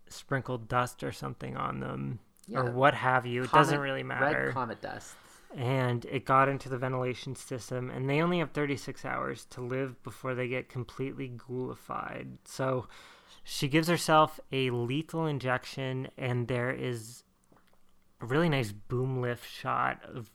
[0.09, 2.61] sprinkled dust or something on them, Yeah.
[2.61, 3.45] or what have you.
[3.45, 4.47] It doesn't really matter.
[4.47, 5.15] red comet dust
[5.55, 10.03] and it got into the ventilation system and they only have 36 hours to live
[10.03, 12.39] before they get completely ghoulified.
[12.45, 12.87] So
[13.43, 17.23] she gives herself a lethal injection and there is
[18.21, 20.31] a really nice boom lift shot of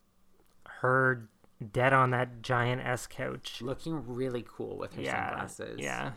[0.81, 1.27] her
[1.73, 3.61] dead on that giant s couch.
[3.61, 5.79] Looking really cool with her yeah sunglasses.
[5.81, 6.11] yeah.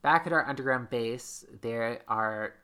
[0.00, 2.54] Back at our underground base they are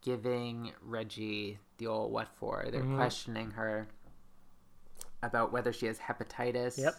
[0.00, 2.66] giving reggie the old what for.
[2.70, 2.96] They're Mm-hmm.
[2.96, 3.88] questioning her
[5.26, 6.78] about whether she has hepatitis.
[6.78, 6.94] Yep.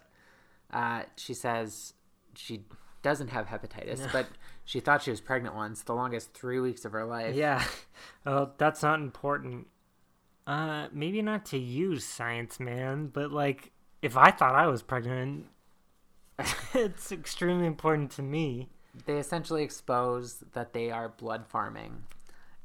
[0.72, 1.94] uh, she says
[2.36, 2.66] she
[3.02, 4.28] doesn't have hepatitis but
[4.66, 7.36] she thought she was pregnant once the longest three weeks of her life.
[7.36, 7.64] Yeah.
[8.26, 9.68] Well that's not important.
[10.46, 13.72] Uh maybe not to you science man but like
[14.02, 15.48] if i thought i was pregnant
[16.74, 18.70] it's extremely important to me.
[19.06, 22.04] They essentially expose that they are blood farming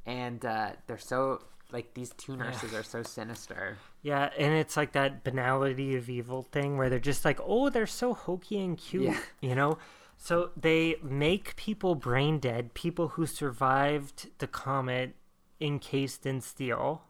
[0.07, 1.43] and uh, they're so
[1.73, 6.43] like these two nurses are so sinister Yeah, and it's like that banality of evil
[6.43, 9.19] thing where they're just like, oh, they're so hokey and cute, Yeah.
[9.41, 9.79] you know?
[10.17, 15.17] So they make people brain dead, people who survived the comet
[15.61, 17.03] encased in steel,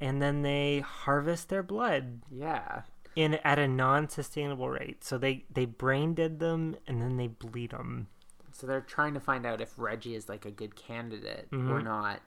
[0.00, 2.82] and then they harvest their blood yeah
[3.16, 5.04] in at a non-sustainable rate.
[5.04, 8.08] So they they brain dead them and then they bleed them.
[8.52, 11.84] so they're trying to find out if reggie is like a good candidate or mm-hmm.
[11.84, 12.20] not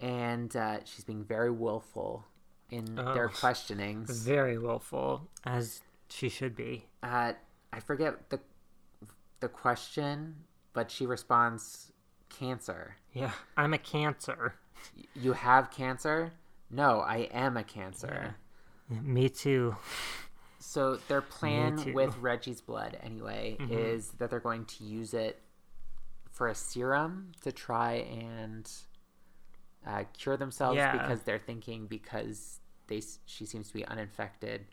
[0.00, 2.24] and uh, she's being very willful
[2.70, 3.32] in their Oh.
[3.32, 6.86] questionings Very willful, as she should be.
[7.02, 7.32] uh,
[7.72, 8.40] i forget the
[9.40, 10.34] the question
[10.72, 11.92] but she responds
[12.30, 14.54] cancer Yeah, I'm a cancer.
[15.14, 16.32] you have cancer
[16.70, 18.36] no i am a cancer
[18.90, 19.76] Me too.
[20.60, 25.40] So their plan with Reggie's blood, anyway, is that they're going to use it
[26.30, 28.66] for a serum to try and
[29.86, 30.92] uh, cure themselves Yeah.
[30.92, 34.66] because they're thinking because they she seems to be uninfected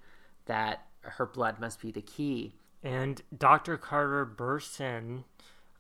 [0.46, 2.54] that her blood must be the key.
[2.84, 3.78] And Dr.
[3.78, 5.24] Carter bursts in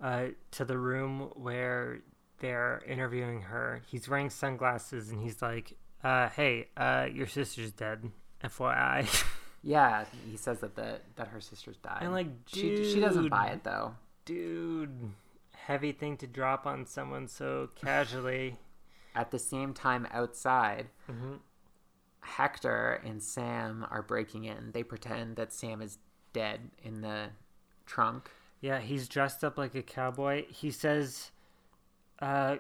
[0.02, 2.00] uh, to the room where
[2.40, 3.82] they're interviewing her.
[3.88, 8.12] He's wearing sunglasses and he's like, uh, "Hey, uh, your sister's dead,
[8.44, 9.08] FYI."
[9.68, 11.98] Yeah, he says that the that her sister's died.
[12.02, 13.96] And, like, she she doesn't buy it though.
[14.24, 15.10] Dude,
[15.56, 18.60] heavy thing to drop on someone so casually.
[19.16, 21.36] At the same time, outside, Mm-hmm.
[22.22, 24.72] Hector and Sam are breaking in.
[24.74, 26.00] They pretend that Sam is
[26.34, 27.28] dead in the
[27.86, 28.32] trunk.
[28.62, 30.46] Yeah, he's dressed up like a cowboy.
[30.50, 31.30] He says,
[32.20, 32.58] uh,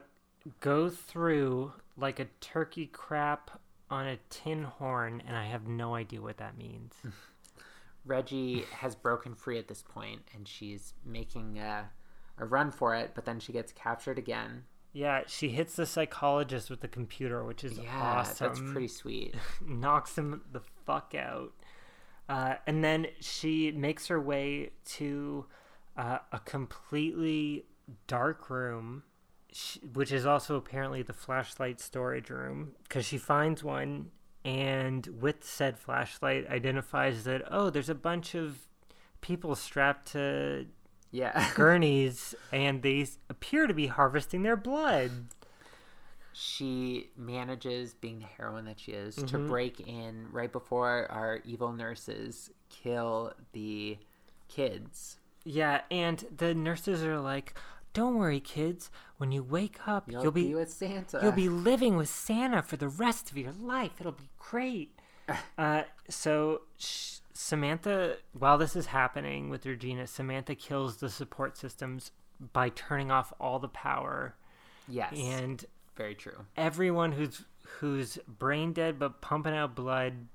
[0.59, 6.21] go through like a turkey crap on a tin horn, and I have no idea
[6.21, 6.93] what that means.
[8.05, 11.89] Reggie has broken free at this point, and she's making a,
[12.37, 14.65] a run for it, but then she gets captured again.
[14.95, 18.47] Yeah, she hits the psychologist with the computer, which is Yeah, awesome.
[18.47, 19.35] that's pretty sweet.
[19.67, 21.51] knocks him the fuck out.
[22.29, 25.45] Uh, and then she makes her way to
[25.97, 27.65] uh, a completely
[28.07, 29.03] dark room,
[29.93, 34.11] which is also apparently the flashlight storage room, because she finds one
[34.45, 38.59] and with said flashlight identifies that, oh, there's a bunch of
[39.19, 40.65] people strapped to
[41.15, 41.49] Yeah.
[41.55, 45.11] gurneys and they appear to be harvesting their blood.
[46.33, 49.47] she manages, being the heroine that she is, to Mm-hmm.
[49.47, 53.97] break in right before our evil nurses kill the
[54.49, 55.17] kids.
[55.45, 57.57] Yeah, and the nurses are like,
[57.93, 58.89] "Don't worry, kids.
[59.17, 61.19] When you wake up, You'll, you'll, be, be, with Santa.
[61.23, 63.91] you'll be living with Santa for the rest of your life.
[63.99, 64.91] It'll be great."
[65.57, 72.11] uh, so sh- Samantha, while this is happening with Regina, Samantha kills the support systems
[72.53, 74.35] by turning off all the power,
[74.87, 75.65] yes, and
[75.97, 76.45] very true.
[76.55, 77.43] everyone who's
[77.79, 80.27] who's brain dead but pumping out blood.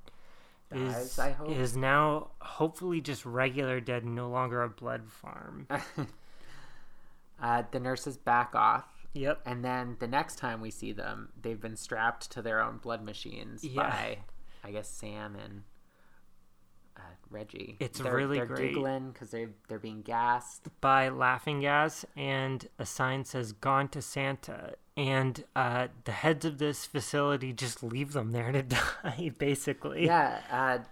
[0.73, 1.51] Is, Dies, I hope.
[1.51, 5.67] is now hopefully just regular dead and no longer a blood farm.
[7.43, 8.85] Uh, the nurses back off,
[9.15, 9.41] yep.
[9.47, 13.03] and then the next time we see them, they've been strapped to their own blood
[13.03, 13.89] machines Yeah.
[13.89, 14.19] by,
[14.63, 15.63] I guess, Sam and
[17.31, 17.77] Reggie.
[17.81, 18.69] It's they're, really they're great.
[18.75, 20.69] giggling because they're they're being gassed.
[20.81, 26.59] by laughing gas and a sign says gone to santa and uh, the heads of
[26.59, 28.63] this facility just leave them there to
[29.03, 30.85] die basically Yeah, uh,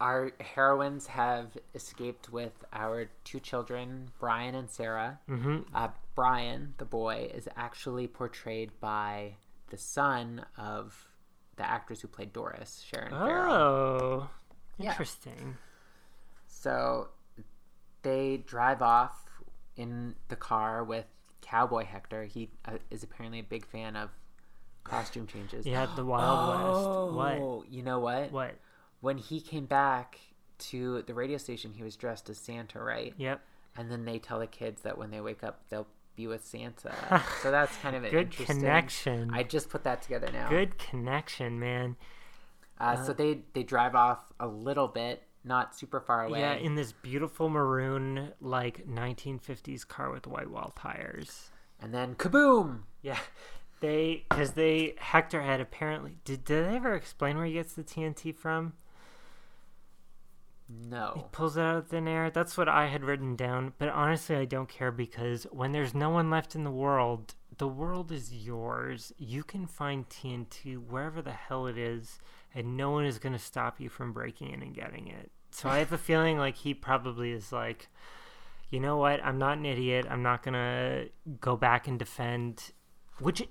[0.00, 5.20] our heroines have escaped with our two children, Brian and Sarah.
[5.28, 5.58] Mm-hmm.
[5.74, 9.34] Uh, Brian, the boy, is actually portrayed by
[9.68, 11.08] the son of
[11.56, 14.30] the actress who played Doris, Sharon Farrell.
[14.80, 14.90] Oh Yeah.
[14.92, 15.56] interesting
[16.46, 17.08] So
[18.02, 19.26] they drive off
[19.76, 21.06] in the car with
[21.42, 22.24] Cowboy Hector.
[22.24, 24.10] He uh, is apparently a big fan of
[24.84, 25.66] costume changes.
[25.66, 26.48] yeah the wild
[27.12, 28.32] west what Oh, you know what?
[28.32, 28.56] what
[29.00, 30.18] When he came back
[30.70, 33.14] to the radio station, he was dressed as Santa, right?
[33.16, 33.40] yep
[33.76, 37.22] And then they tell the kids that when they wake up, they'll be with Santa.
[37.42, 39.30] so that's kind of an Good interesting- connection.
[39.32, 40.48] I just put that together now.
[40.48, 41.96] good connection man
[42.80, 46.40] Uh, so they they drive off a little bit, not super far away.
[46.40, 51.50] yeah in this beautiful maroon like 1950s car with white wall tires
[51.80, 52.80] and then kaboom!
[53.02, 53.18] Yeah,
[53.80, 57.84] they because they Hector had apparently did did they ever explain where he gets the
[57.84, 58.74] TNT from?
[60.68, 61.14] No.
[61.16, 62.30] He pulls it out of thin air.
[62.30, 63.72] That's what I had written down.
[63.78, 67.66] But honestly, I don't care because when there's no one left in the world, the
[67.66, 69.12] world is yours.
[69.18, 72.20] You can find TNT wherever the hell it is,
[72.54, 75.30] and no one is going to stop you from breaking in and getting it.
[75.50, 77.88] So I have a feeling like he probably is like,
[78.70, 79.24] you know what?
[79.24, 80.06] I'm not an idiot.
[80.08, 81.08] I'm not going to
[81.40, 82.70] go back and defend,
[83.18, 83.42] which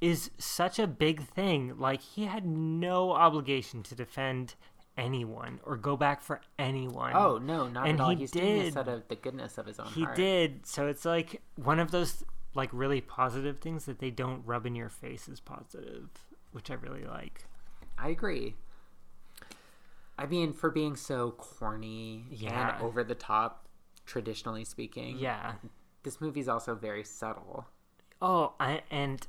[0.00, 1.74] is such a big thing.
[1.78, 4.54] Like, he had no obligation to defend
[4.96, 7.12] anyone or go back for anyone.
[7.14, 8.10] Oh no, not And at all.
[8.10, 8.78] he He's doing this did.
[8.78, 10.16] out of the goodness of his own He heart.
[10.16, 10.66] did.
[10.66, 12.24] So it's like one of those
[12.54, 16.08] like really positive things that they don't rub in your face as positive,
[16.52, 17.44] which I really like.
[17.98, 18.54] I agree.
[20.16, 22.74] I mean, for being so corny Yeah.
[22.76, 23.68] and over the top,
[24.06, 25.56] traditionally speaking, Yeah.
[26.02, 27.66] this movie's also very subtle.
[28.20, 29.26] Oh, I and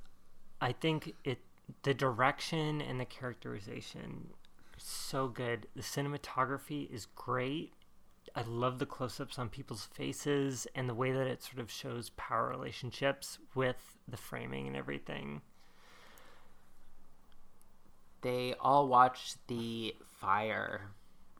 [0.61, 1.39] I think it
[1.83, 4.33] the direction and the characterization
[4.77, 5.67] so good.
[5.75, 7.73] The cinematography is great.
[8.35, 12.09] I love the close-ups on people's faces and the way that it sort of shows
[12.11, 15.41] power relationships with the framing and everything.
[18.21, 20.91] They all watch the fire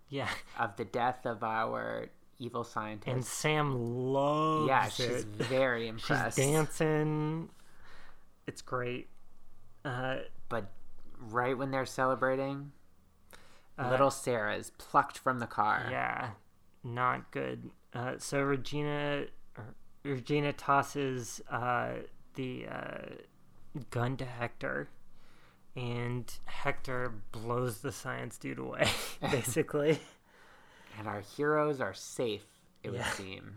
[0.10, 0.30] Yeah.
[0.58, 2.08] of the death of our
[2.38, 3.08] evil scientist.
[3.14, 3.76] And Sam
[4.14, 4.92] loves yeah, it.
[4.94, 6.38] she's very She's impressed.
[6.38, 7.50] dancing.
[8.48, 9.10] It's great.
[9.84, 10.72] Uh, But
[11.20, 12.72] right when they're celebrating,
[13.78, 15.88] Uh, little Sarah is plucked from the car.
[15.92, 16.32] yeah,
[16.84, 17.70] not good.
[17.94, 19.26] Uh, so Regina,
[19.58, 21.94] or, Regina tosses uh,
[22.36, 23.02] the uh,
[23.90, 24.90] gun to Hector,
[25.80, 28.88] and Hector blows the science dude away,
[29.32, 30.00] basically.
[30.98, 32.44] And our heroes are safe,
[32.84, 33.56] it would seem.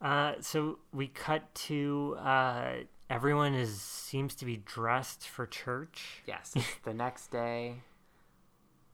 [0.00, 2.72] Uh, so we cut to uh,
[3.10, 6.22] everyone is seems to be dressed for church.
[6.24, 6.54] Yes.
[6.84, 7.82] the next day,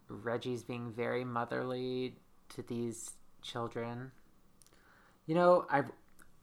[0.08, 2.14] Reggie's being very motherly
[2.54, 3.10] to these
[3.42, 4.12] children.
[5.26, 5.82] You know, I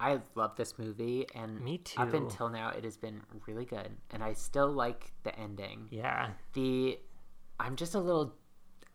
[0.01, 2.01] I love this movie, and Me too.
[2.01, 5.87] Up until now, it has been really good, and I still like the ending.
[5.91, 6.99] Yeah, The
[7.59, 8.33] I'm just a little.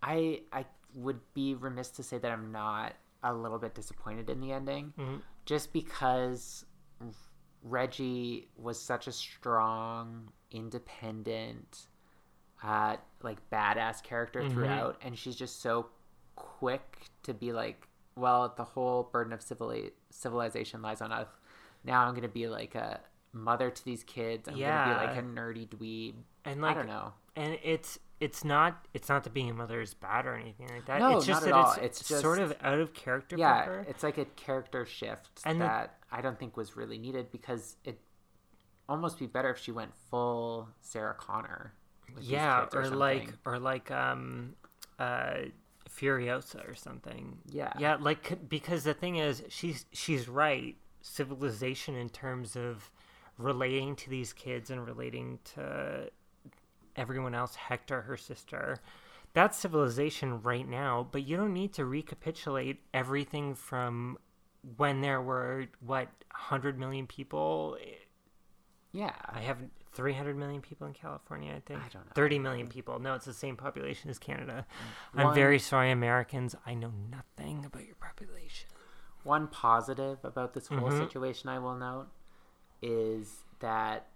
[0.03, 4.41] I I would be remiss to say that I'm not a little bit disappointed in
[4.41, 4.93] the ending,
[5.45, 6.65] just because
[7.63, 11.87] Reggie was such a strong, independent,
[12.63, 15.87] uh, like badass character throughout, and she's just so
[16.37, 21.29] quick to be like, well, the whole burden of civili- civilization lies on us.
[21.85, 23.01] Now I'm gonna be like a
[23.33, 24.49] mother to these kids.
[24.49, 26.15] I'm gonna be like a nerdy dweeb.
[26.45, 27.13] and like I don't know.
[27.37, 30.87] and it's it's not it's not that being a mother is bad or anything like
[30.87, 30.99] that.
[31.01, 31.85] No, it's just not at that all.
[31.85, 33.87] it's, It's sort of out of character yeah, for her.
[33.89, 37.77] it's like a character shift And the- that I don't think was really needed because
[37.85, 38.01] it
[38.89, 41.75] almost be better if she went full Sarah Connor.
[42.21, 44.55] yeah, kids or like or like um
[44.99, 45.35] uh
[45.97, 47.39] Furiosa or something.
[47.51, 47.73] Yeah.
[47.79, 50.77] Yeah, like because the thing is she's she's right.
[51.01, 52.91] Civilization in terms of
[53.39, 56.11] relating to these kids and relating to
[56.97, 58.79] everyone else, Hector, her sister.
[59.35, 64.19] That's civilization right now, but you don't need to recapitulate everything from
[64.79, 67.77] when there were what 100 million people
[68.97, 69.59] yeah, I have
[69.97, 71.81] 300 million people in California, I think.
[71.81, 72.13] I don't know.
[72.15, 72.99] 30 million people.
[72.99, 74.67] No, it's the same population as Canada.
[75.15, 75.35] I'm Mm.
[75.35, 76.55] Very sorry, Americans.
[76.67, 78.69] I know nothing about your population.
[79.25, 81.03] One positive about this whole Mm-hmm.
[81.05, 82.09] situation I will note
[82.83, 84.07] is that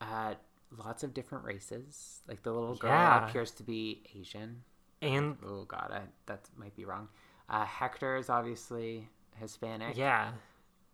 [0.00, 0.34] uh,
[0.76, 2.20] lots of different races.
[2.28, 3.28] Like the little girl Yeah.
[3.28, 4.64] appears to be Asian.
[5.00, 7.08] And Oh god, I, that might be wrong.
[7.48, 9.96] Uh, Hector is obviously Hispanic.
[9.96, 10.32] yeah,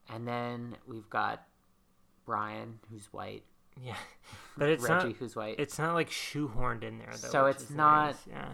[0.09, 1.43] And then we've got
[2.25, 3.45] Brian, who's white.
[3.83, 3.97] Yeah.
[4.57, 5.57] But it's Reggie, not who's white.
[5.59, 7.29] it's not like shoehorned in there though.
[7.29, 8.53] So it's not- nice, Yeah.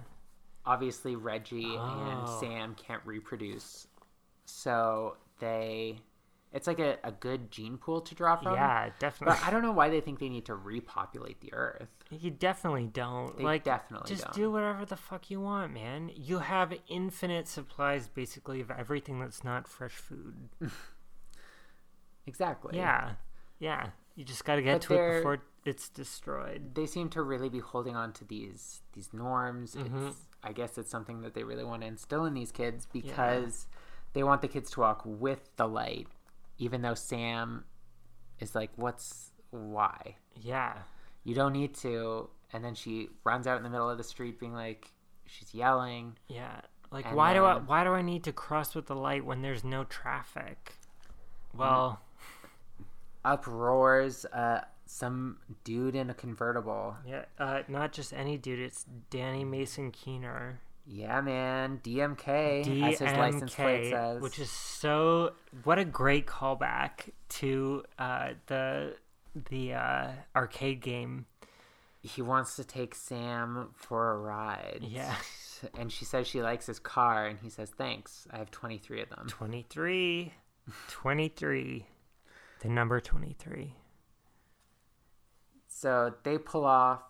[0.67, 2.09] obviously Reggie Oh.
[2.11, 3.87] and Sam can't reproduce.
[4.45, 6.01] So they
[6.53, 8.55] it's like a, a good gene pool to draw from.
[8.55, 9.35] Yeah, definitely.
[9.41, 11.89] But I don't know why they think they need to repopulate the earth.
[12.11, 13.37] You definitely don't.
[13.37, 14.35] They like definitely just don't.
[14.37, 16.13] do whatever the fuck you want, man.
[16.15, 20.51] You have infinite supplies basically of everything that's not fresh food.
[22.27, 22.77] Exactly.
[22.77, 23.13] Yeah.
[23.59, 23.89] Yeah.
[24.16, 26.74] You just got to get But to it before it's destroyed.
[26.74, 29.74] They seem to really be holding on to these these norms.
[29.74, 30.09] Mm-hmm.
[30.09, 33.66] It's I guess it's something that they really want to instill in these kids because
[34.12, 36.07] they want the kids to walk with the light,
[36.59, 37.65] even though Sam
[38.41, 40.16] is like, What's why?
[40.41, 40.74] Yeah.
[41.23, 44.39] you don't need to and then she runs out in the middle of the street
[44.39, 44.91] being like
[45.27, 46.61] she's yelling Yeah.
[46.91, 49.43] Like And why do I why do I need to cross with the light when
[49.43, 50.74] there's no traffic?
[51.57, 52.03] Well, up
[53.47, 59.43] roars uh some dude in a convertible yeah, uh, not just any dude, it's Danny
[59.45, 60.61] Mason Keener.
[60.87, 62.29] yeah man dmk
[62.83, 65.33] as his license plate DMK, says which is so
[65.65, 68.95] what a great callback to uh, the
[69.51, 71.25] the uh, arcade game.
[72.03, 75.15] he wants to take sam for a ride Yeah.
[75.79, 79.09] and she says she likes his car and he says thanks i have 23 of
[79.09, 80.31] them 23
[80.89, 81.87] 23
[82.65, 83.74] the number 23
[85.69, 87.03] so they pull off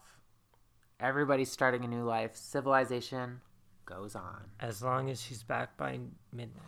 [1.00, 3.40] everybody's starting a new life civilization
[3.86, 5.98] goes on as long as she's back by
[6.32, 6.62] midnight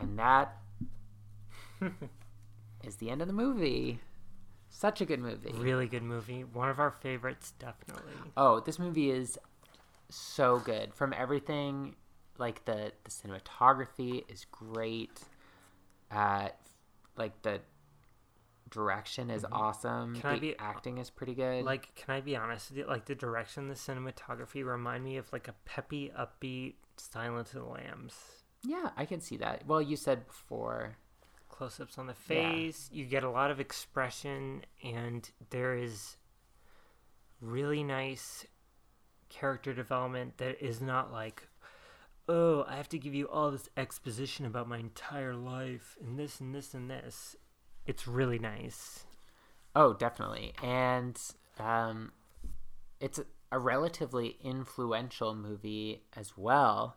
[0.00, 0.56] And that
[2.84, 4.00] is the end of the movie.
[4.68, 5.52] Such a good movie.
[5.54, 9.38] really good movie one of our favorites definitely Oh, this movie is
[10.10, 10.92] so good.
[10.92, 11.94] From everything,
[12.38, 15.20] like the the cinematography is great.
[16.10, 16.48] Uh,
[17.16, 17.60] like the
[18.70, 20.12] direction is awesome.
[20.14, 20.20] Mm-hmm.
[20.20, 21.64] Can I the be- acting is pretty good.
[21.64, 25.54] like can i be honest like the direction the cinematography remind me of like a
[25.64, 28.14] peppy upbeat silence of the lambs
[28.62, 29.64] yeah, I can see that.
[29.66, 30.96] Well, you said before.
[31.48, 36.16] close-ups on the face you get a lot of expression and there is
[37.40, 38.44] really nice
[39.28, 41.48] character development that is not like
[42.28, 46.40] oh i have to give you all this exposition about my entire life and this
[46.40, 47.36] and this and this
[47.86, 49.06] it's really nice
[49.76, 50.54] Oh, definitely.
[50.62, 51.20] And
[51.60, 52.12] um,
[52.98, 56.96] it's a, a relatively influential movie as well.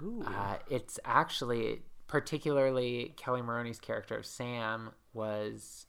[0.00, 0.24] Ooh.
[0.24, 5.86] Uh, it's actually particularly Kelli Maroney's character Sam was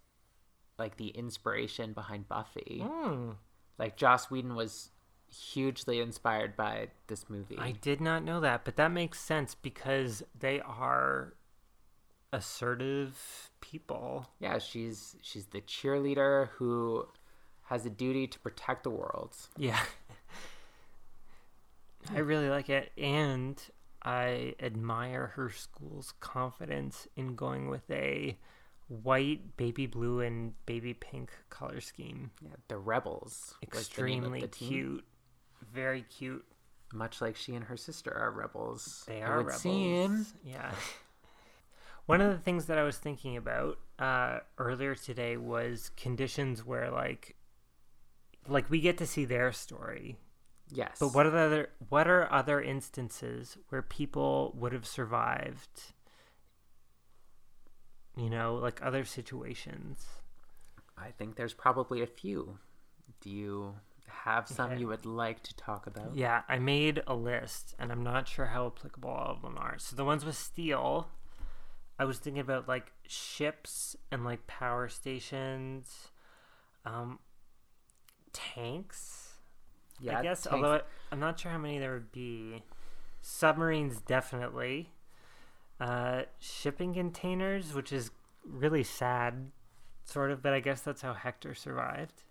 [0.79, 2.83] like the inspiration behind Buffy.
[2.83, 3.33] Hmm.
[3.77, 4.89] Like Joss Whedon was
[5.29, 7.57] hugely inspired by this movie.
[7.59, 11.35] I did not know that, but that makes sense because they are
[12.33, 14.27] assertive people.
[14.39, 17.05] yeah, she's she's the cheerleader who
[17.63, 19.35] has a duty to protect the world.
[19.57, 19.79] Yeah.
[22.13, 23.61] I really like it and
[24.03, 28.37] I admire her school's confidence in going with a
[28.87, 32.31] white, baby blue and baby pink color scheme.
[32.41, 33.53] Yeah, the rebels.
[33.61, 35.05] was the Extremely the cute.
[35.73, 36.43] Very cute.
[36.93, 39.05] Much like she and her sister are rebels.
[39.07, 39.61] They it are would rebels.
[39.61, 40.25] seem.
[40.43, 40.71] Yeah.
[42.11, 46.91] One of the things that I was thinking about uh, earlier today was conditions where
[46.91, 47.37] like
[48.49, 50.17] like we get to see their story.
[50.69, 50.97] Yes.
[50.99, 55.93] But what are the other what are other instances where people would have survived?
[58.17, 60.05] You know, like other situations.
[60.97, 62.57] I think there's probably a few.
[63.21, 63.75] Do you
[64.07, 66.13] have some you would like to talk about?
[66.13, 69.75] Yeah, I made a list and I'm not sure how applicable all of them are.
[69.77, 71.07] So the ones with steel,
[72.01, 76.07] I was thinking about like ships and like power stations,
[76.83, 77.19] um,
[78.33, 79.33] tanks.
[79.99, 82.63] Yeah, I guess, tanks- although I, I'm not sure how many there would be.
[83.21, 84.89] Submarines, definitely.
[85.79, 88.09] Uh, shipping containers, which is
[88.43, 89.51] really sad,
[90.03, 92.23] sort of, but I guess that's how Hector survived.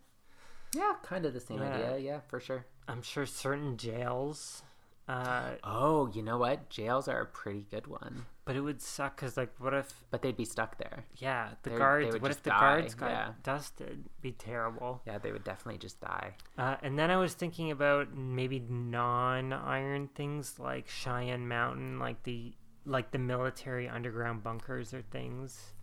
[0.75, 1.75] Yeah, kind of the same Yeah.
[1.75, 1.99] idea.
[1.99, 2.67] Yeah, for sure.
[2.89, 4.65] I'm sure certain jails.
[5.11, 6.71] Uh, Oh, you know what?
[6.71, 10.23] Jails are a pretty good one, but it would suck because, like, what if, but
[10.23, 11.05] they'd be stuck there.
[11.17, 13.33] yeah, the They- they guards, what if the die, guards got yeah.
[13.43, 14.09] dusted?
[14.21, 15.03] Be terrible.
[15.07, 16.37] Yeah, they would definitely just die.
[16.57, 22.55] Uh, and then I was thinking about maybe non-iron things like Cheyenne Mountain, like the
[22.87, 25.75] like the military underground bunkers or things.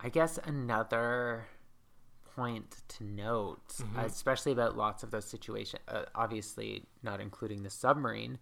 [0.00, 1.46] I guess another
[2.36, 4.06] point to note, Mm-hmm.
[4.06, 8.38] especially about lots of those situations, uh, obviously not including the submarine,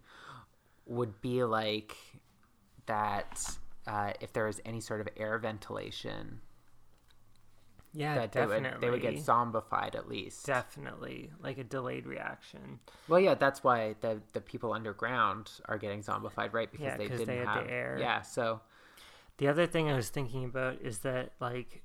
[0.85, 1.97] would be like
[2.87, 3.57] that
[3.87, 6.41] uh, if there was any sort of air ventilation,
[7.93, 8.45] Yeah, that they definitely.
[8.45, 10.63] would, they would get zombified at least.
[10.63, 12.79] definitely like a delayed reaction.
[13.07, 16.71] Well, yeah, that's why the the people underground are getting zombified, right?
[16.71, 18.09] Because Yeah, they didn't they had the have air.
[18.09, 18.61] Yeah, so
[19.39, 21.83] The other thing I was thinking about is that like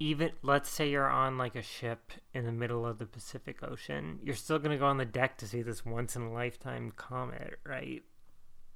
[0.00, 4.18] even let's say you're on like a ship in the middle of the Pacific Ocean,
[4.24, 6.92] you're still going to go on the deck to see this once in a lifetime
[6.96, 8.02] comet, right?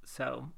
[0.05, 0.49] So,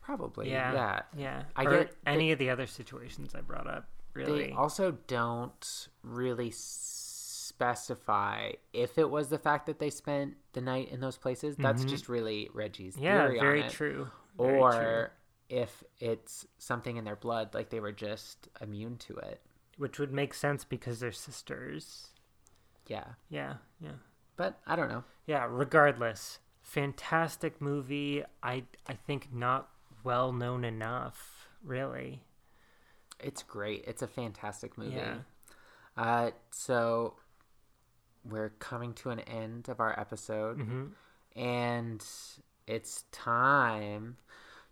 [0.00, 0.72] probably yeah.
[0.72, 1.00] yeah.
[1.16, 1.42] Yeah.
[1.54, 4.46] I or get- any of the other situations I brought up, really.
[4.46, 10.88] They also don't really specify if it was the fact that they spent the night
[10.90, 11.56] in those places.
[11.56, 13.04] That's just really Reggie's Mm-hmm.
[13.04, 13.72] yeah, theory very on it.
[13.72, 14.08] true.
[14.38, 15.06] Very Or true.
[15.62, 19.40] if it's something in their blood, like they were just immune to it.
[19.78, 22.08] Which would make sense because they're sisters.
[22.86, 23.92] Yeah, Yeah, yeah.
[24.36, 25.04] but I don't know.
[25.26, 28.22] Yeah, regardless, fantastic movie.
[28.42, 29.68] I I think not
[30.04, 32.24] well known enough, really.
[33.20, 33.84] It's great.
[33.86, 34.96] It's a fantastic movie.
[34.96, 35.18] Yeah.
[35.96, 37.14] Uh, so
[38.24, 40.84] we're coming to an end of our episode, Mm-hmm.
[41.38, 42.04] and
[42.66, 44.16] it's time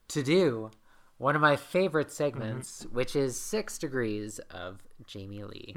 [0.08, 0.70] to do
[1.18, 2.94] one of my favorite segments, Mm-hmm.
[2.97, 5.74] which is Six Degrees of Jamie Lee.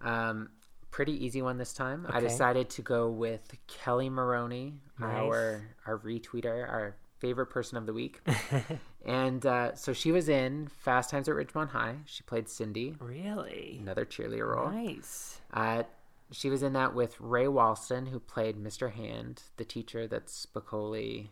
[0.00, 0.50] Um,
[0.90, 2.06] pretty easy one this time.
[2.08, 5.10] I decided to go with Kelli Maroney, Nice.
[5.10, 8.20] our our retweeter, our favorite person of the week.
[9.06, 11.96] and uh, so she was in Fast Times at Ridgemont High.
[12.06, 14.70] She played Cindy, Really another cheerleader role.
[14.70, 15.40] nice.
[15.52, 15.84] Uh,
[16.32, 18.92] she was in that with Ray Walston, who played Mr.
[18.92, 21.28] Hand, the teacher that Spicoli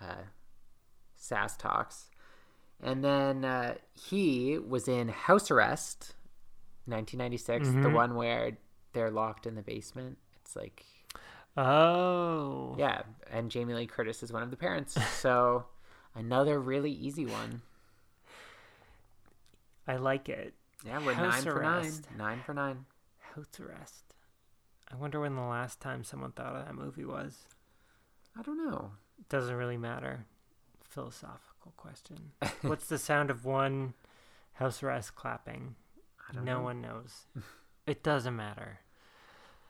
[0.00, 0.22] uh,
[1.14, 2.10] sass talks.
[2.82, 6.14] And then uh, he was in House Arrest,
[6.86, 8.58] 1996, the one where
[8.92, 10.18] they're locked in the basement.
[10.42, 10.84] It's like,
[11.56, 14.96] Oh, yeah, and Jamie Lee Curtis is one of the parents.
[15.20, 15.64] So
[16.14, 17.62] another really easy one.
[19.88, 20.52] I like it.
[20.84, 22.06] Yeah, we're House nine Arrest.
[22.06, 22.18] for nine.
[22.18, 22.84] Nine for nine.
[23.34, 24.02] House arrest.
[24.92, 27.44] I wonder when the last time someone thought of that movie was.
[28.38, 28.92] I don't know.
[29.28, 30.26] Doesn't really matter.
[30.84, 32.32] Philosophical question.
[32.62, 33.94] What's the sound of one
[34.54, 35.74] house arrest clapping?
[36.34, 36.62] don't no know.
[36.64, 37.26] one knows.
[37.86, 38.80] it doesn't matter.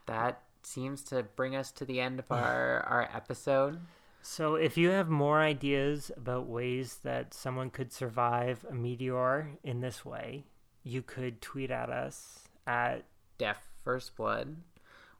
[0.07, 3.81] That seems to bring us to the end of our, our episode.
[4.23, 9.81] So, if you have more ideas about ways that someone could survive a meteor in
[9.81, 10.45] this way,
[10.83, 13.05] you could tweet at us at
[13.39, 14.57] Deaf First Blood.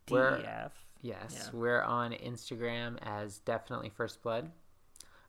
[0.09, 0.71] We're DEF
[1.01, 1.57] Yes, Yeah.
[1.59, 4.51] we're on Instagram as Definitely First Blood.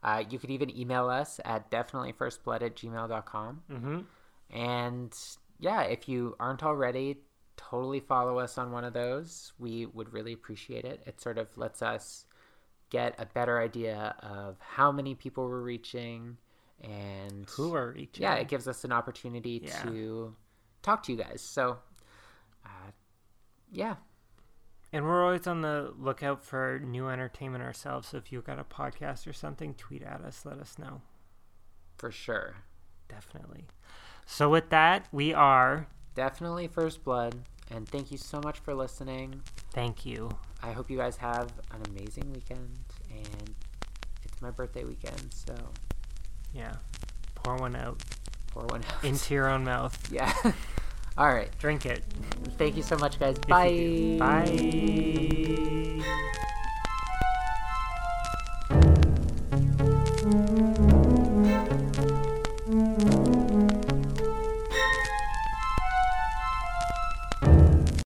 [0.02, 3.62] Uh, you could even email us at definitelyfirstblood at gmail.com.
[3.70, 3.98] Mm-hmm.
[4.56, 5.16] And
[5.58, 7.18] yeah, if you aren't already,
[7.56, 9.52] totally follow us on one of those.
[9.58, 11.02] We would really appreciate it.
[11.06, 12.24] It sort of lets us
[12.90, 16.36] get a better idea of how many people we're reaching
[16.82, 18.22] and Who are reaching?
[18.22, 19.82] yeah, it gives us an opportunity Yeah.
[19.82, 20.36] to
[20.82, 21.40] talk to you guys.
[21.42, 21.78] So,
[22.64, 22.90] uh,
[23.72, 23.96] yeah,
[24.92, 28.08] And we're always on the lookout for new entertainment ourselves.
[28.08, 30.44] So if you've got a podcast or something, tweet at us.
[30.46, 31.02] Let us know.
[31.98, 32.56] for sure.
[33.08, 33.66] Definitely.
[34.26, 35.86] So with that, we are.
[36.14, 37.36] Definitely First Blood.
[37.70, 39.42] And thank you so much for listening.
[39.72, 40.30] Thank you.
[40.62, 42.78] I hope you guys have an amazing weekend.
[43.10, 43.54] And
[44.24, 45.54] it's my birthday weekend, so
[46.54, 46.76] Yeah.
[47.34, 48.02] Pour one out
[48.48, 49.04] pour one out.
[49.04, 50.10] into your own mouth.
[50.10, 50.32] yeah.
[51.18, 52.04] All right, drink it.
[52.58, 53.36] Thank you so much, guys.
[53.40, 54.16] Bye.
[54.20, 55.58] Bye.